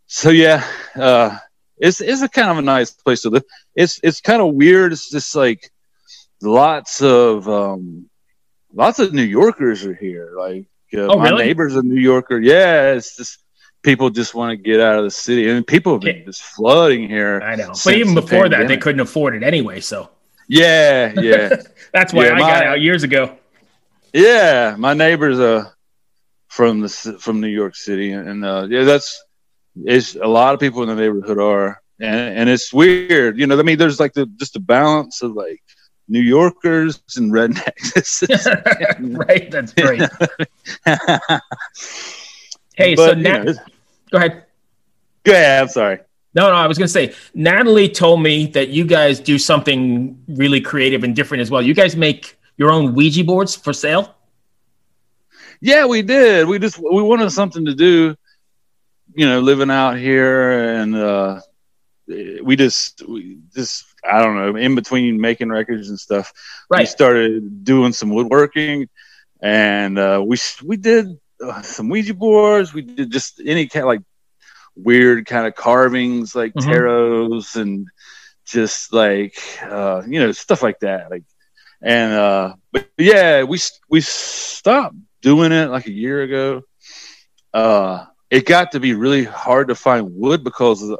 So 0.06 0.30
yeah, 0.30 0.66
uh, 0.96 1.38
it's 1.78 2.02
it's 2.02 2.22
a 2.22 2.30
kind 2.30 2.50
of 2.50 2.58
a 2.58 2.62
nice 2.62 2.92
place 2.92 3.22
to 3.22 3.30
live. 3.30 3.44
It's 3.76 4.00
it's 4.04 4.22
kind 4.22 4.42
of 4.42 4.54
weird. 4.54 4.92
It's 4.92 5.10
just 5.10 5.36
like 5.36 5.72
lots 6.42 7.02
of 7.02 7.50
um, 7.50 8.10
lots 8.74 9.00
of 9.00 9.14
New 9.14 9.24
Yorkers 9.24 9.86
are 9.86 9.96
here. 9.96 10.34
Like 10.38 10.68
uh, 10.94 11.08
oh, 11.08 11.18
my 11.18 11.30
really? 11.30 11.46
neighbor's 11.46 11.76
a 11.76 11.82
New 11.82 12.00
Yorker. 12.00 12.40
Yeah, 12.40 12.94
it's 12.94 13.18
just 13.18 13.44
people 13.84 14.10
just 14.10 14.36
want 14.36 14.52
to 14.52 14.58
get 14.58 14.80
out 14.80 14.98
of 14.98 15.04
the 15.04 15.12
city, 15.12 15.50
and 15.50 15.66
people 15.66 15.94
have 15.94 16.02
been 16.02 16.26
just 16.26 16.42
flooding 16.42 17.10
here. 17.10 17.42
I 17.42 17.56
know, 17.56 17.74
but 17.84 17.96
even 17.96 18.14
before 18.14 18.50
that, 18.50 18.68
they 18.68 18.78
couldn't 18.78 19.02
afford 19.02 19.36
it 19.36 19.44
anyway. 19.44 19.80
So 19.80 20.10
yeah, 20.48 21.14
yeah, 21.16 21.56
that's 21.94 22.14
why 22.14 22.26
yeah, 22.26 22.32
I 22.32 22.34
my, 22.34 22.40
got 22.40 22.66
out 22.66 22.82
years 22.82 23.04
ago. 23.04 23.38
Yeah, 24.14 24.76
my 24.78 24.94
neighbor's 24.94 25.40
uh 25.40 25.70
from 26.48 26.82
the 26.82 26.90
from 27.20 27.42
New 27.42 27.48
York 27.48 27.76
City, 27.76 28.12
and 28.12 28.44
uh, 28.44 28.68
yeah, 28.70 28.84
that's 28.84 29.24
it's 29.86 30.16
a 30.16 30.28
lot 30.28 30.54
of 30.54 30.60
people 30.60 30.82
in 30.84 30.90
the 30.90 30.96
neighborhood 30.96 31.40
are, 31.40 31.82
and 32.00 32.40
and 32.40 32.50
it's 32.50 32.74
weird, 32.74 33.38
you 33.38 33.48
know. 33.48 33.60
I 33.60 33.64
mean, 33.64 33.78
there's 33.78 34.00
like 34.00 34.14
the 34.14 34.26
just 34.38 34.56
a 34.56 34.60
balance 34.60 35.22
of 35.22 35.34
like 35.34 35.62
New 36.08 36.22
Yorkers 36.22 37.02
and 37.16 37.32
rednecks. 37.32 38.24
right, 39.18 39.52
that's 39.52 39.74
great. 39.74 40.02
hey, 42.76 42.96
but, 42.96 43.10
so 43.10 43.14
Nat- 43.14 43.44
know, 43.44 43.54
go 44.12 44.18
ahead. 44.18 44.46
Go 45.24 45.34
ahead. 45.34 45.62
I'm 45.64 45.70
sorry. 45.70 46.00
No, 46.38 46.50
no, 46.50 46.54
I 46.54 46.68
was 46.68 46.78
going 46.78 46.86
to 46.86 46.94
say 46.94 47.16
Natalie 47.34 47.90
told 47.90 48.22
me 48.22 48.46
that 48.58 48.70
you 48.70 48.86
guys 48.86 49.20
do 49.20 49.40
something 49.40 50.24
really 50.28 50.62
creative 50.62 51.04
and 51.04 51.16
different 51.16 51.42
as 51.42 51.50
well. 51.50 51.64
You 51.64 51.74
guys 51.74 51.96
make 51.96 52.38
your 52.58 52.70
own 52.70 52.94
Ouija 52.94 53.24
boards 53.24 53.56
for 53.56 53.74
sale. 53.74 54.14
Yeah, 55.62 55.88
we 55.88 56.04
did. 56.04 56.48
We 56.48 56.60
just 56.60 56.78
we 56.78 57.02
wanted 57.02 57.32
something 57.32 57.66
to 57.66 57.74
do, 57.74 58.16
you 59.16 59.26
know, 59.28 59.40
living 59.40 59.72
out 59.72 59.98
here, 59.98 60.76
and 60.76 60.96
uh, 60.96 61.42
we 62.44 62.56
just 62.56 63.02
we 63.08 63.40
just 63.56 63.86
I 64.08 64.22
don't 64.22 64.36
know 64.36 64.56
in 64.56 64.76
between 64.76 65.20
making 65.20 65.50
records 65.50 65.90
and 65.90 66.00
stuff. 66.00 66.32
Right. 66.70 66.82
We 66.82 66.86
started 66.86 67.64
doing 67.64 67.94
some 67.94 68.12
woodworking, 68.12 68.90
and 69.42 69.98
uh, 69.98 70.24
we 70.24 70.38
we 70.64 70.78
did 70.78 71.18
uh, 71.44 71.64
some 71.64 71.90
Ouija 71.90 72.14
boards. 72.14 72.76
We 72.76 72.84
did 72.84 73.12
just 73.12 73.42
any 73.44 73.68
kind 73.68 73.86
of 73.86 73.88
like 73.88 74.02
weird 74.78 75.26
kind 75.26 75.48
of 75.48 75.56
carvings, 75.56 76.36
like 76.36 76.54
mm-hmm. 76.54 76.70
tarots 76.70 77.56
and 77.56 77.88
just 78.46 78.94
like 78.94 79.38
uh, 79.64 80.04
you 80.08 80.20
know 80.20 80.32
stuff 80.32 80.64
like 80.64 80.80
that. 80.80 81.12
Like 81.12 81.24
and 81.82 82.14
uh, 82.14 82.54
but 82.72 82.90
yeah, 82.98 83.44
we 83.44 83.60
we 83.90 84.02
stopped 84.02 84.96
doing 85.22 85.52
it 85.52 85.70
like 85.70 85.88
a 85.88 85.92
year 85.92 86.22
ago. 86.22 86.64
Uh, 87.54 88.06
it 88.30 88.46
got 88.46 88.74
to 88.74 88.80
be 88.80 88.94
really 88.94 89.24
hard 89.24 89.70
to 89.70 89.76
find 89.76 90.16
wood 90.16 90.44
because 90.44 90.82
of 90.82 90.90
the, 90.90 90.98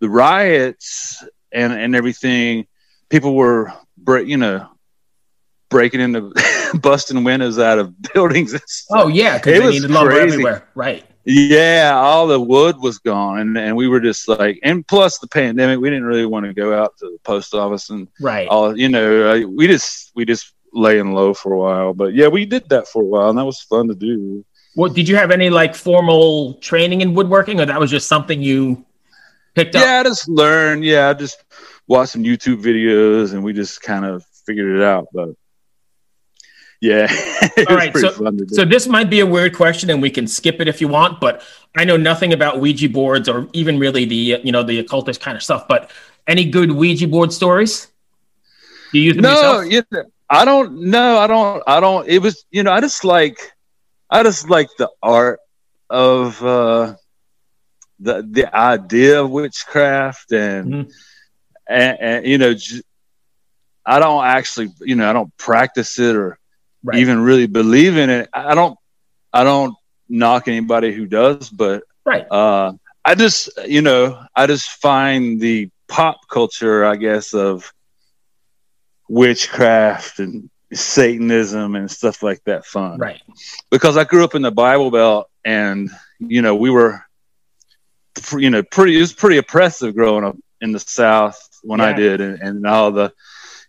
the 0.00 0.08
riots 0.08 1.24
and 1.52 1.72
and 1.72 1.96
everything, 1.96 2.66
people 3.08 3.34
were 3.34 3.72
you 4.24 4.36
know 4.36 4.68
breaking 5.68 6.00
into 6.00 6.32
busting 6.80 7.24
windows 7.24 7.58
out 7.58 7.78
of 7.78 7.94
buildings. 8.14 8.54
Oh 8.90 9.08
yeah, 9.08 9.38
because 9.38 9.58
they 9.58 9.70
needed 9.70 9.90
lumber 9.90 10.12
everywhere, 10.12 10.68
right? 10.74 11.04
Yeah, 11.24 11.92
all 11.94 12.26
the 12.26 12.40
wood 12.40 12.78
was 12.78 12.98
gone, 12.98 13.40
and, 13.40 13.58
and 13.58 13.76
we 13.76 13.88
were 13.88 14.00
just 14.00 14.26
like, 14.26 14.58
and 14.62 14.86
plus 14.86 15.18
the 15.18 15.28
pandemic, 15.28 15.78
we 15.78 15.90
didn't 15.90 16.04
really 16.04 16.24
want 16.24 16.46
to 16.46 16.54
go 16.54 16.74
out 16.74 16.96
to 16.98 17.06
the 17.06 17.18
post 17.24 17.54
office 17.54 17.90
and 17.90 18.08
right. 18.20 18.48
All 18.48 18.76
you 18.76 18.88
know, 18.88 19.30
uh, 19.30 19.46
we 19.46 19.66
just 19.66 20.12
we 20.14 20.24
just 20.24 20.54
laying 20.72 21.12
low 21.12 21.34
for 21.34 21.52
a 21.52 21.58
while, 21.58 21.94
but 21.94 22.14
yeah, 22.14 22.28
we 22.28 22.46
did 22.46 22.68
that 22.70 22.88
for 22.88 23.02
a 23.02 23.06
while, 23.06 23.28
and 23.30 23.38
that 23.38 23.44
was 23.44 23.60
fun 23.60 23.88
to 23.88 23.94
do. 23.94 24.44
Well, 24.76 24.90
did 24.90 25.08
you 25.08 25.16
have 25.16 25.30
any 25.30 25.50
like 25.50 25.74
formal 25.74 26.54
training 26.54 27.00
in 27.00 27.14
woodworking, 27.14 27.60
or 27.60 27.66
that 27.66 27.78
was 27.78 27.90
just 27.90 28.08
something 28.08 28.40
you 28.40 28.84
picked 29.54 29.74
up? 29.74 29.84
Yeah, 29.84 30.00
I 30.00 30.02
just 30.04 30.28
learned. 30.28 30.84
Yeah, 30.84 31.10
I 31.10 31.14
just 31.14 31.44
watched 31.86 32.12
some 32.12 32.22
YouTube 32.22 32.62
videos 32.62 33.32
and 33.32 33.42
we 33.42 33.52
just 33.52 33.82
kind 33.82 34.04
of 34.04 34.24
figured 34.46 34.76
it 34.76 34.82
out. 34.82 35.08
But 35.12 35.30
yeah, 36.80 37.12
all 37.68 37.76
right. 37.76 37.96
So, 37.96 38.10
so 38.48 38.64
this 38.64 38.86
might 38.86 39.10
be 39.10 39.20
a 39.20 39.26
weird 39.26 39.54
question, 39.54 39.90
and 39.90 40.00
we 40.00 40.10
can 40.10 40.26
skip 40.26 40.60
it 40.60 40.68
if 40.68 40.80
you 40.80 40.88
want. 40.88 41.20
But 41.20 41.42
I 41.76 41.84
know 41.84 41.96
nothing 41.96 42.32
about 42.32 42.60
Ouija 42.60 42.88
boards 42.88 43.28
or 43.28 43.48
even 43.52 43.78
really 43.78 44.04
the 44.04 44.40
you 44.42 44.52
know 44.52 44.62
the 44.62 44.78
occultist 44.78 45.20
kind 45.20 45.36
of 45.36 45.42
stuff. 45.42 45.68
But 45.68 45.90
any 46.26 46.44
good 46.44 46.72
Ouija 46.72 47.08
board 47.08 47.32
stories? 47.32 47.88
Do 48.92 48.98
you 48.98 49.04
use 49.06 49.14
them 49.14 49.22
no, 49.22 49.60
yourself? 49.60 49.86
Yeah, 49.92 50.02
I 50.28 50.44
don't. 50.44 50.82
No, 50.90 51.18
I 51.18 51.26
don't. 51.26 51.62
I 51.66 51.80
don't. 51.80 52.08
It 52.08 52.18
was 52.20 52.44
you 52.50 52.62
know 52.62 52.72
I 52.72 52.80
just 52.80 53.04
like 53.04 53.38
I 54.08 54.22
just 54.22 54.48
like 54.48 54.68
the 54.78 54.90
art 55.02 55.40
of. 55.88 56.42
uh 56.44 56.94
the 58.00 58.26
the 58.28 58.56
idea 58.56 59.22
of 59.22 59.30
witchcraft 59.30 60.32
and 60.32 60.66
mm-hmm. 60.72 60.90
and, 61.68 61.98
and, 62.00 62.26
you 62.26 62.38
know 62.38 62.54
I 63.84 63.98
don't 63.98 64.24
actually 64.24 64.70
you 64.80 64.96
know 64.96 65.08
I 65.08 65.12
don't 65.12 65.36
practice 65.36 65.98
it 65.98 66.16
or 66.16 66.38
right. 66.82 66.98
even 66.98 67.20
really 67.20 67.46
believe 67.46 67.96
in 67.96 68.10
it. 68.10 68.28
I 68.32 68.54
don't 68.54 68.78
I 69.32 69.44
don't 69.44 69.74
knock 70.08 70.48
anybody 70.48 70.92
who 70.92 71.06
does, 71.06 71.48
but 71.50 71.84
right. 72.04 72.26
Uh, 72.30 72.72
I 73.04 73.14
just 73.14 73.50
you 73.66 73.82
know 73.82 74.22
I 74.34 74.46
just 74.46 74.70
find 74.70 75.40
the 75.40 75.70
pop 75.88 76.28
culture 76.28 76.84
I 76.84 76.96
guess 76.96 77.34
of 77.34 77.72
witchcraft 79.08 80.20
and 80.20 80.50
Satanism 80.72 81.74
and 81.74 81.90
stuff 81.90 82.22
like 82.22 82.44
that 82.44 82.64
fun. 82.64 82.98
Right. 82.98 83.20
Because 83.70 83.96
I 83.96 84.04
grew 84.04 84.22
up 84.22 84.36
in 84.36 84.42
the 84.42 84.52
Bible 84.52 84.90
Belt 84.90 85.28
and 85.44 85.90
you 86.18 86.42
know 86.42 86.54
we 86.54 86.70
were 86.70 87.04
you 88.36 88.50
know, 88.50 88.62
pretty, 88.62 88.96
it 88.96 89.00
was 89.00 89.12
pretty 89.12 89.38
oppressive 89.38 89.94
growing 89.94 90.24
up 90.24 90.36
in 90.60 90.72
the 90.72 90.80
South 90.80 91.60
when 91.62 91.80
yeah. 91.80 91.86
I 91.86 91.92
did 91.92 92.20
and, 92.20 92.40
and 92.40 92.66
all 92.66 92.90
the, 92.90 93.12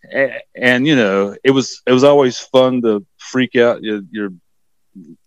and, 0.10 0.32
and, 0.56 0.88
you 0.88 0.96
know, 0.96 1.36
it 1.44 1.52
was, 1.52 1.82
it 1.86 1.92
was 1.92 2.04
always 2.04 2.40
fun 2.40 2.82
to 2.84 3.06
freak 3.18 3.56
out 3.56 3.84
your, 3.84 4.02
your, 4.12 4.34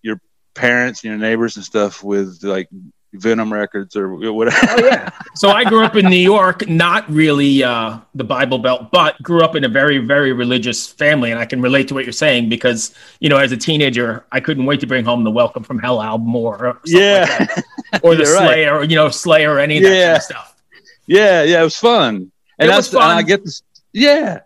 your 0.02 0.20
parents 0.54 1.02
and 1.02 1.10
your 1.10 1.18
neighbors 1.18 1.56
and 1.56 1.64
stuff 1.64 2.02
with 2.02 2.42
like 2.42 2.68
Venom 3.14 3.52
Records 3.52 3.96
or 3.96 4.32
whatever. 4.32 4.56
Oh 4.70 4.84
yeah. 4.84 5.10
So 5.34 5.50
I 5.50 5.64
grew 5.64 5.84
up 5.84 5.96
in 5.96 6.06
New 6.06 6.16
York, 6.16 6.68
not 6.68 7.08
really 7.10 7.62
uh, 7.62 7.98
the 8.14 8.24
Bible 8.24 8.58
Belt, 8.58 8.90
but 8.90 9.20
grew 9.22 9.42
up 9.42 9.56
in 9.56 9.64
a 9.64 9.68
very, 9.68 9.98
very 9.98 10.32
religious 10.32 10.86
family, 10.86 11.30
and 11.30 11.38
I 11.38 11.46
can 11.46 11.60
relate 11.60 11.88
to 11.88 11.94
what 11.94 12.04
you're 12.04 12.12
saying 12.12 12.48
because 12.48 12.94
you 13.20 13.28
know, 13.28 13.36
as 13.36 13.52
a 13.52 13.56
teenager, 13.56 14.24
I 14.32 14.40
couldn't 14.40 14.66
wait 14.66 14.80
to 14.80 14.86
bring 14.86 15.04
home 15.04 15.24
the 15.24 15.30
Welcome 15.30 15.62
from 15.62 15.78
Hell 15.78 16.02
album 16.02 16.34
or 16.34 16.80
yeah, 16.84 17.46
like 17.92 18.02
or 18.04 18.14
the 18.14 18.26
Slayer, 18.26 18.72
right. 18.72 18.80
or 18.80 18.84
you 18.84 18.96
know, 18.96 19.08
Slayer, 19.08 19.54
or 19.54 19.58
any 19.58 19.78
of 19.78 19.84
that 19.84 19.94
yeah. 19.94 20.06
kind 20.06 20.16
of 20.16 20.22
stuff. 20.22 20.62
Yeah, 21.06 21.42
yeah, 21.42 21.60
it 21.60 21.64
was 21.64 21.76
fun, 21.76 22.32
and 22.58 22.68
it 22.68 22.72
that's 22.72 22.88
fun. 22.88 23.02
and 23.02 23.12
I 23.12 23.22
get 23.22 23.44
this. 23.44 23.62
Yeah, 23.92 24.40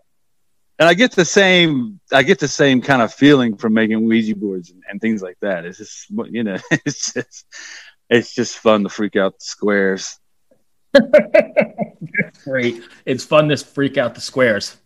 and 0.79 0.87
I 0.87 0.93
get 0.93 1.11
the 1.11 1.25
same 1.25 1.99
I 2.11 2.23
get 2.23 2.39
the 2.39 2.47
same 2.47 2.81
kind 2.81 3.01
of 3.01 3.13
feeling 3.13 3.57
from 3.57 3.73
making 3.73 4.03
Ouija 4.05 4.35
boards 4.35 4.71
and, 4.71 4.81
and 4.89 4.99
things 4.99 5.21
like 5.21 5.37
that. 5.41 5.65
It's 5.65 5.77
just 5.77 6.09
you 6.29 6.43
know, 6.43 6.57
it's 6.71 7.13
just 7.13 7.45
it's 8.09 8.33
just 8.33 8.57
fun 8.57 8.83
to 8.83 8.89
freak 8.89 9.15
out 9.15 9.37
the 9.37 9.45
squares. 9.45 10.17
Great. 12.43 12.81
It's 13.05 13.23
fun 13.23 13.49
to 13.49 13.57
freak 13.57 13.97
out 13.97 14.15
the 14.15 14.21
squares. 14.21 14.77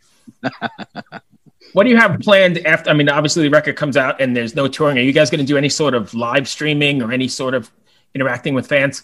what 1.74 1.84
do 1.84 1.90
you 1.90 1.96
have 1.96 2.20
planned 2.20 2.58
after? 2.66 2.90
I 2.90 2.94
mean, 2.94 3.08
obviously 3.08 3.44
the 3.44 3.50
record 3.50 3.78
comes 3.78 3.96
out 3.96 4.20
and 4.20 4.36
there's 4.36 4.56
no 4.56 4.68
touring. 4.68 4.98
Are 4.98 5.02
you 5.02 5.14
guys 5.14 5.30
going 5.30 5.40
to 5.40 5.46
do 5.46 5.58
any 5.58 5.70
sort 5.70 5.94
of 5.94 6.14
live 6.14 6.50
streaming 6.50 7.02
or 7.02 7.14
any 7.14 7.30
sort 7.30 7.54
of 7.54 7.72
interacting 8.14 8.54
with 8.54 8.68
fans? 8.68 9.04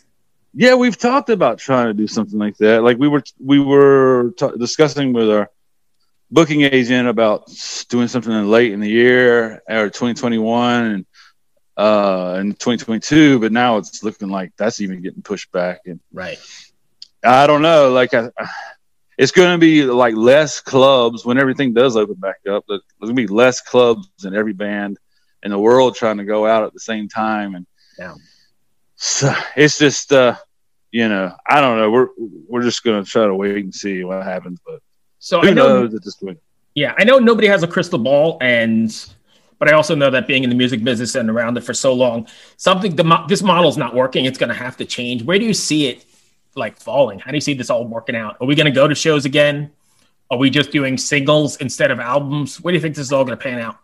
Yeah, 0.53 0.75
we've 0.75 0.97
talked 0.97 1.29
about 1.29 1.59
trying 1.59 1.87
to 1.87 1.93
do 1.93 2.07
something 2.07 2.39
like 2.39 2.57
that. 2.57 2.83
Like 2.83 2.97
we 2.97 3.07
were 3.07 3.23
we 3.39 3.59
were 3.59 4.33
t- 4.37 4.57
discussing 4.57 5.13
with 5.13 5.29
our 5.29 5.49
booking 6.31 6.61
agent 6.61 7.07
about 7.07 7.51
doing 7.89 8.07
something 8.07 8.31
late 8.45 8.71
in 8.71 8.79
the 8.79 8.89
year 8.89 9.61
or 9.67 9.89
2021 9.89 10.85
and 10.85 11.05
uh 11.77 12.37
in 12.39 12.51
2022 12.51 13.39
but 13.39 13.51
now 13.51 13.77
it's 13.77 14.03
looking 14.03 14.29
like 14.29 14.51
that's 14.57 14.81
even 14.81 15.01
getting 15.01 15.21
pushed 15.21 15.51
back 15.51 15.81
and 15.85 15.99
right 16.13 16.39
i 17.23 17.47
don't 17.47 17.61
know 17.61 17.91
like 17.91 18.13
I, 18.13 18.29
it's 19.17 19.31
going 19.31 19.51
to 19.51 19.57
be 19.57 19.83
like 19.83 20.15
less 20.15 20.61
clubs 20.61 21.25
when 21.25 21.37
everything 21.37 21.73
does 21.73 21.95
open 21.95 22.15
back 22.15 22.37
up 22.49 22.65
there's 22.67 22.81
going 22.99 23.15
to 23.15 23.21
be 23.21 23.27
less 23.27 23.61
clubs 23.61 24.07
in 24.23 24.35
every 24.35 24.53
band 24.53 24.97
in 25.43 25.51
the 25.51 25.59
world 25.59 25.95
trying 25.95 26.17
to 26.17 26.25
go 26.25 26.45
out 26.45 26.63
at 26.63 26.73
the 26.73 26.79
same 26.79 27.07
time 27.07 27.55
and 27.55 27.65
yeah. 27.97 28.15
so 28.95 29.33
it's 29.55 29.79
just 29.79 30.11
uh 30.11 30.35
you 30.91 31.07
know 31.07 31.33
i 31.47 31.61
don't 31.61 31.77
know 31.77 31.89
we're 31.89 32.09
we're 32.47 32.63
just 32.63 32.83
going 32.83 33.03
to 33.03 33.09
try 33.09 33.25
to 33.25 33.35
wait 33.35 33.63
and 33.63 33.73
see 33.73 34.03
what 34.03 34.23
happens 34.23 34.59
but 34.65 34.79
so 35.19 35.41
who 35.41 35.49
I 35.49 35.53
know, 35.53 35.81
knows 35.81 35.93
at 35.93 36.03
this 36.03 36.15
point 36.15 36.39
yeah 36.73 36.95
i 36.97 37.03
know 37.03 37.19
nobody 37.19 37.47
has 37.47 37.63
a 37.63 37.67
crystal 37.67 37.99
ball 37.99 38.37
and 38.41 38.91
but 39.59 39.67
I 39.67 39.73
also 39.73 39.93
know 39.93 40.09
that 40.09 40.25
being 40.25 40.43
in 40.45 40.49
the 40.49 40.55
music 40.55 40.83
business 40.83 41.15
and 41.15 41.29
around 41.29 41.57
it 41.57 41.61
for 41.61 41.73
so 41.73 41.93
long, 41.93 42.27
something 42.55 42.95
the 42.95 43.25
this 43.27 43.43
model 43.43 43.69
is 43.69 43.77
not 43.77 43.93
working. 43.93 44.23
It's 44.23 44.37
going 44.37 44.47
to 44.47 44.55
have 44.55 44.77
to 44.77 44.85
change. 44.85 45.21
Where 45.21 45.37
do 45.37 45.45
you 45.45 45.53
see 45.53 45.87
it 45.87 46.05
like 46.55 46.79
falling? 46.79 47.19
How 47.19 47.31
do 47.31 47.37
you 47.37 47.41
see 47.41 47.53
this 47.53 47.69
all 47.69 47.85
working 47.85 48.15
out? 48.15 48.37
Are 48.39 48.47
we 48.47 48.55
going 48.55 48.65
to 48.65 48.71
go 48.71 48.87
to 48.87 48.95
shows 48.95 49.25
again? 49.25 49.71
Are 50.31 50.37
we 50.37 50.49
just 50.49 50.71
doing 50.71 50.97
singles 50.97 51.57
instead 51.57 51.91
of 51.91 51.99
albums? 51.99 52.61
Where 52.61 52.71
do 52.71 52.77
you 52.77 52.81
think 52.81 52.95
this 52.95 53.07
is 53.07 53.13
all 53.13 53.25
going 53.25 53.37
to 53.37 53.43
pan 53.43 53.59
out? 53.59 53.77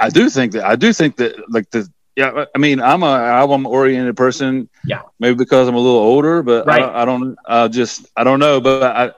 I 0.00 0.10
do 0.10 0.28
think 0.28 0.52
that 0.52 0.64
I 0.64 0.76
do 0.76 0.92
think 0.92 1.16
that 1.16 1.50
like 1.50 1.70
the 1.70 1.88
yeah 2.16 2.44
I 2.54 2.58
mean 2.58 2.80
I'm 2.80 3.02
a 3.04 3.06
album 3.06 3.66
oriented 3.66 4.16
person 4.16 4.68
yeah 4.84 5.02
maybe 5.20 5.36
because 5.36 5.68
I'm 5.68 5.74
a 5.74 5.78
little 5.78 5.98
older 5.98 6.42
but 6.42 6.66
right. 6.66 6.82
I, 6.82 7.02
I 7.02 7.04
don't 7.04 7.36
I 7.46 7.68
just 7.68 8.06
I 8.16 8.24
don't 8.24 8.38
know 8.38 8.60
but 8.60 8.82
I 8.82 9.12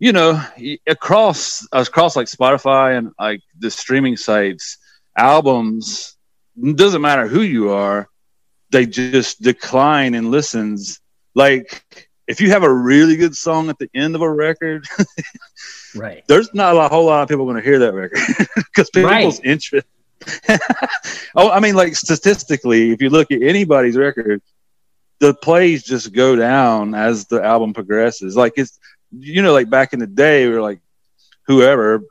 you 0.00 0.12
know, 0.12 0.42
across 0.88 1.66
across 1.70 2.16
like 2.16 2.26
Spotify 2.26 2.98
and 2.98 3.12
like 3.20 3.42
the 3.58 3.70
streaming 3.70 4.16
sites, 4.16 4.78
albums 5.16 6.16
doesn't 6.74 7.02
matter 7.02 7.28
who 7.28 7.42
you 7.42 7.70
are, 7.70 8.08
they 8.70 8.86
just 8.86 9.42
decline 9.42 10.14
in 10.14 10.30
listens. 10.30 11.00
Like 11.34 11.84
if 12.26 12.40
you 12.40 12.50
have 12.50 12.62
a 12.62 12.72
really 12.72 13.16
good 13.16 13.36
song 13.36 13.68
at 13.68 13.78
the 13.78 13.90
end 13.94 14.14
of 14.14 14.22
a 14.22 14.30
record, 14.30 14.86
right? 15.94 16.24
There's 16.26 16.52
not 16.54 16.76
a 16.76 16.88
whole 16.88 17.04
lot 17.04 17.22
of 17.22 17.28
people 17.28 17.44
going 17.44 17.56
to 17.56 17.62
hear 17.62 17.80
that 17.80 17.92
record 17.92 18.20
because 18.56 18.88
people's 18.90 19.38
right. 19.38 19.46
interest. 19.46 19.86
oh, 21.36 21.50
I 21.50 21.60
mean, 21.60 21.74
like 21.74 21.94
statistically, 21.94 22.90
if 22.90 23.02
you 23.02 23.10
look 23.10 23.30
at 23.30 23.42
anybody's 23.42 23.96
record, 23.96 24.40
the 25.18 25.34
plays 25.34 25.82
just 25.82 26.14
go 26.14 26.36
down 26.36 26.94
as 26.94 27.26
the 27.26 27.42
album 27.42 27.74
progresses. 27.74 28.34
Like 28.34 28.54
it's 28.56 28.78
you 29.12 29.42
know, 29.42 29.52
like 29.52 29.70
back 29.70 29.92
in 29.92 29.98
the 29.98 30.06
day, 30.06 30.46
we 30.46 30.54
were 30.54 30.62
like 30.62 30.80
whoever 31.46 32.02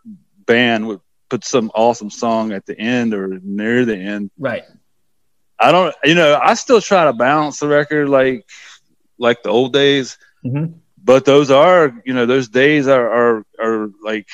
band 0.45 0.87
would 0.87 1.01
put 1.29 1.45
some 1.45 1.71
awesome 1.73 2.09
song 2.09 2.51
at 2.51 2.65
the 2.65 2.77
end 2.77 3.13
or 3.13 3.39
near 3.41 3.85
the 3.85 3.97
end. 3.97 4.31
Right. 4.37 4.63
I 5.59 5.71
don't, 5.71 5.95
you 6.03 6.15
know, 6.15 6.39
I 6.41 6.53
still 6.53 6.81
try 6.81 7.05
to 7.05 7.13
balance 7.13 7.59
the 7.59 7.67
record 7.67 8.09
like 8.09 8.45
like 9.17 9.43
the 9.43 9.49
old 9.49 9.73
days, 9.73 10.17
mm-hmm. 10.45 10.73
but 11.03 11.25
those 11.25 11.51
are, 11.51 11.93
you 12.05 12.13
know, 12.13 12.25
those 12.25 12.47
days 12.47 12.87
are 12.87 13.09
are 13.09 13.45
are 13.61 13.89
like 14.01 14.27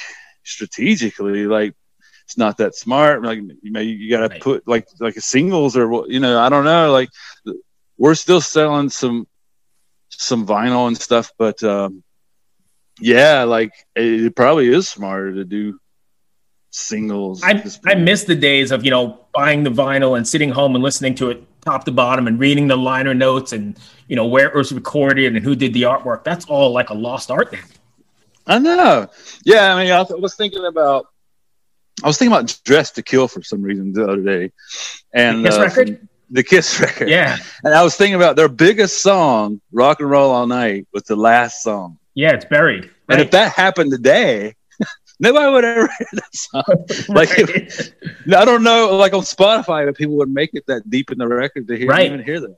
strategically 0.43 1.47
like 1.47 1.73
it's 2.25 2.37
not 2.37 2.57
that 2.57 2.75
smart. 2.75 3.23
Like 3.23 3.39
you 3.39 3.71
know, 3.71 3.79
you 3.79 4.09
got 4.09 4.27
to 4.27 4.27
right. 4.27 4.41
put 4.41 4.67
like 4.67 4.87
like 4.99 5.15
a 5.15 5.21
singles 5.21 5.77
or 5.77 6.05
you 6.07 6.19
know, 6.19 6.39
I 6.39 6.49
don't 6.49 6.65
know. 6.65 6.91
Like 6.91 7.09
we're 7.97 8.15
still 8.15 8.41
selling 8.41 8.89
some 8.89 9.27
some 10.09 10.45
vinyl 10.45 10.87
and 10.87 10.97
stuff, 10.97 11.31
but 11.37 11.61
um, 11.63 12.03
yeah, 12.99 13.43
like 13.43 13.73
it 13.95 14.35
probably 14.35 14.67
is 14.67 14.87
smarter 14.87 15.33
to 15.33 15.45
do 15.45 15.79
singles. 16.71 17.41
I 17.43 17.63
I 17.85 17.95
miss 17.95 18.23
the 18.23 18.35
days 18.35 18.71
of 18.71 18.85
you 18.85 18.91
know 18.91 19.25
buying 19.33 19.63
the 19.63 19.69
vinyl 19.69 20.17
and 20.17 20.27
sitting 20.27 20.49
home 20.49 20.75
and 20.75 20.83
listening 20.83 21.15
to 21.15 21.29
it 21.29 21.43
top 21.61 21.83
to 21.85 21.91
bottom 21.91 22.27
and 22.27 22.39
reading 22.39 22.67
the 22.67 22.77
liner 22.77 23.13
notes 23.13 23.51
and 23.51 23.77
you 24.07 24.15
know 24.15 24.25
where 24.25 24.47
it 24.47 24.55
was 24.55 24.71
recorded 24.71 25.35
and 25.35 25.43
who 25.43 25.55
did 25.55 25.73
the 25.73 25.83
artwork. 25.83 26.23
That's 26.23 26.45
all 26.45 26.71
like 26.71 26.89
a 26.89 26.93
lost 26.93 27.31
art 27.31 27.51
now. 27.51 27.59
I 28.47 28.59
know. 28.59 29.07
Yeah, 29.43 29.73
I 29.73 29.83
mean, 29.83 29.91
I 29.91 30.01
was 30.01 30.35
thinking 30.35 30.65
about. 30.65 31.07
I 32.03 32.07
was 32.07 32.17
thinking 32.17 32.33
about 32.33 32.59
"Dressed 32.65 32.95
to 32.95 33.03
Kill" 33.03 33.27
for 33.27 33.41
some 33.41 33.61
reason 33.61 33.93
the 33.93 34.03
other 34.03 34.21
day, 34.21 34.51
and 35.13 35.43
the 35.43 35.49
Kiss 35.49 35.57
uh, 35.57 35.61
record. 35.61 36.07
The 36.29 36.43
Kiss 36.43 36.79
record. 36.79 37.09
Yeah, 37.09 37.37
and 37.63 37.73
I 37.73 37.83
was 37.83 37.95
thinking 37.95 38.15
about 38.15 38.35
their 38.35 38.49
biggest 38.49 39.01
song, 39.01 39.61
"Rock 39.71 40.01
and 40.01 40.09
Roll 40.09 40.31
All 40.31 40.45
Night," 40.45 40.87
was 40.93 41.03
the 41.03 41.15
last 41.15 41.63
song. 41.63 41.97
Yeah, 42.15 42.31
it's 42.31 42.45
buried. 42.45 42.85
Right. 42.85 43.19
And 43.19 43.21
if 43.21 43.31
that 43.31 43.51
happened 43.51 43.91
today, 43.91 44.55
nobody 45.19 45.51
would 45.51 45.65
ever 45.65 45.89
hear 45.99 46.07
that 46.13 46.35
song. 46.35 46.63
like, 47.15 47.29
right. 47.29 47.49
if, 47.49 47.91
I 48.27 48.45
don't 48.45 48.63
know, 48.63 48.95
like 48.95 49.13
on 49.13 49.21
Spotify, 49.21 49.87
if 49.87 49.95
people 49.95 50.15
would 50.15 50.29
make 50.29 50.51
it 50.53 50.65
that 50.67 50.89
deep 50.89 51.11
in 51.11 51.17
the 51.17 51.27
record 51.27 51.67
to 51.67 51.77
hear 51.77 51.87
right. 51.87 52.05
even 52.05 52.23
hear 52.23 52.39
that. 52.39 52.57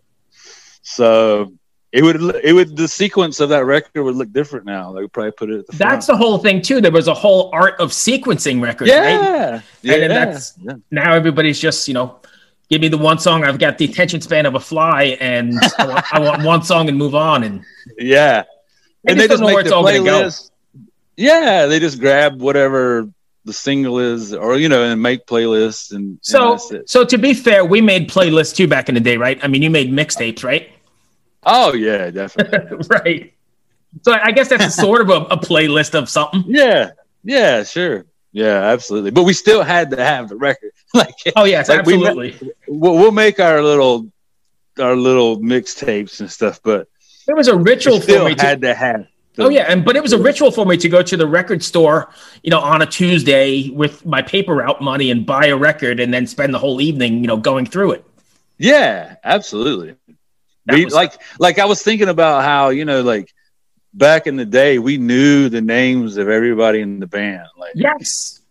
So 0.83 1.53
it 1.91 2.03
would, 2.03 2.21
it 2.43 2.53
would, 2.53 2.77
the 2.77 2.87
sequence 2.87 3.39
of 3.39 3.49
that 3.49 3.65
record 3.65 4.03
would 4.03 4.15
look 4.15 4.31
different 4.31 4.65
now. 4.65 4.93
They 4.93 5.01
would 5.01 5.11
probably 5.11 5.31
put 5.31 5.49
it. 5.49 5.67
The 5.67 5.75
that's 5.75 6.05
front. 6.05 6.19
the 6.19 6.25
whole 6.25 6.37
thing 6.37 6.61
too. 6.61 6.79
There 6.79 6.91
was 6.91 7.07
a 7.07 7.13
whole 7.13 7.49
art 7.51 7.79
of 7.79 7.91
sequencing 7.91 8.61
records. 8.61 8.89
Yeah, 8.89 9.51
right? 9.51 9.63
yeah. 9.81 9.95
And 9.95 10.11
that's 10.11 10.53
yeah. 10.61 10.73
now 10.91 11.13
everybody's 11.13 11.59
just 11.59 11.87
you 11.87 11.93
know 11.93 12.19
give 12.69 12.81
me 12.81 12.87
the 12.87 12.97
one 12.97 13.19
song. 13.19 13.43
I've 13.43 13.59
got 13.59 13.77
the 13.77 13.85
attention 13.85 14.21
span 14.21 14.45
of 14.45 14.55
a 14.55 14.59
fly, 14.59 15.17
and 15.19 15.57
I, 15.77 15.87
want, 15.87 16.13
I, 16.13 16.19
want, 16.19 16.43
one 16.43 16.63
song 16.63 16.89
and 16.89 16.97
move 16.97 17.15
on. 17.15 17.43
And 17.43 17.63
yeah, 17.97 18.43
and 19.07 19.19
they 19.19 19.27
just 19.27 19.41
make 19.41 19.63
the 19.63 19.71
playlist. 19.71 20.51
Yeah, 21.15 21.65
they 21.65 21.79
just 21.79 21.99
grab 21.99 22.41
whatever 22.41 23.09
the 23.45 23.53
single 23.53 23.97
is, 23.99 24.33
or 24.33 24.57
you 24.57 24.69
know, 24.69 24.83
and 24.83 25.01
make 25.01 25.25
playlists. 25.25 25.93
And 25.93 26.19
so, 26.21 26.59
and 26.71 26.87
so 26.87 27.03
to 27.05 27.17
be 27.17 27.33
fair, 27.33 27.65
we 27.65 27.81
made 27.81 28.09
playlists 28.09 28.55
too 28.55 28.67
back 28.67 28.89
in 28.89 28.95
the 28.95 29.01
day, 29.01 29.17
right? 29.17 29.39
I 29.43 29.47
mean, 29.47 29.61
you 29.61 29.69
made 29.69 29.91
mixtapes, 29.91 30.43
right? 30.43 30.69
Oh 31.43 31.73
yeah, 31.73 32.11
definitely. 32.11 32.87
right. 32.89 33.33
So 34.03 34.11
I 34.11 34.31
guess 34.31 34.49
that's 34.49 34.75
sort 34.87 35.01
of 35.01 35.09
a, 35.09 35.21
a, 35.33 35.37
playlist 35.37 35.95
of 35.95 36.09
something. 36.09 36.43
Yeah. 36.45 36.91
Yeah. 37.23 37.63
Sure. 37.63 38.05
Yeah. 38.31 38.61
Absolutely. 38.63 39.11
But 39.11 39.23
we 39.23 39.33
still 39.33 39.63
had 39.63 39.89
to 39.91 40.03
have 40.03 40.29
the 40.29 40.35
record. 40.35 40.71
like. 40.93 41.15
Oh 41.35 41.45
yes, 41.45 41.69
like 41.69 41.79
absolutely. 41.79 42.37
We, 42.39 42.51
we'll, 42.67 42.95
we'll 42.95 43.11
make 43.11 43.39
our 43.39 43.63
little 43.63 44.11
our 44.79 44.95
little 44.95 45.39
mixtapes 45.39 46.19
and 46.19 46.29
stuff, 46.29 46.59
but 46.61 46.87
there 47.27 47.35
was 47.35 47.47
a 47.47 47.55
ritual 47.55 48.01
for 48.01 48.23
me. 48.25 48.35
Had 48.39 48.61
to 48.61 48.73
have. 48.73 49.07
The, 49.35 49.43
oh 49.43 49.49
yeah, 49.49 49.65
and 49.67 49.85
but 49.85 49.95
it 49.95 50.01
was 50.01 50.13
a 50.13 50.17
ritual 50.17 50.49
for 50.49 50.65
me 50.65 50.77
to 50.77 50.89
go 50.89 51.03
to 51.03 51.15
the 51.15 51.27
record 51.27 51.61
store, 51.61 52.09
you 52.41 52.49
know, 52.49 52.59
on 52.59 52.81
a 52.81 52.87
Tuesday 52.87 53.69
with 53.69 54.03
my 54.03 54.23
paper 54.23 54.55
route 54.55 54.81
money 54.81 55.11
and 55.11 55.27
buy 55.27 55.47
a 55.47 55.55
record, 55.55 55.99
and 55.99 56.11
then 56.11 56.25
spend 56.25 56.53
the 56.53 56.59
whole 56.59 56.81
evening, 56.81 57.21
you 57.21 57.27
know, 57.27 57.37
going 57.37 57.67
through 57.67 57.91
it. 57.91 58.05
Yeah, 58.57 59.17
absolutely. 59.23 59.95
We, 60.67 60.85
was, 60.85 60.93
like, 60.93 61.13
like 61.37 61.59
I 61.59 61.65
was 61.65 61.83
thinking 61.83 62.09
about 62.09 62.43
how 62.43 62.69
you 62.69 62.83
know, 62.83 63.03
like 63.03 63.31
back 63.93 64.25
in 64.25 64.37
the 64.37 64.45
day, 64.45 64.79
we 64.79 64.97
knew 64.97 65.49
the 65.49 65.61
names 65.61 66.17
of 66.17 66.29
everybody 66.29 66.81
in 66.81 66.99
the 66.99 67.07
band. 67.07 67.47
Like 67.57 67.73
yes, 67.75 68.41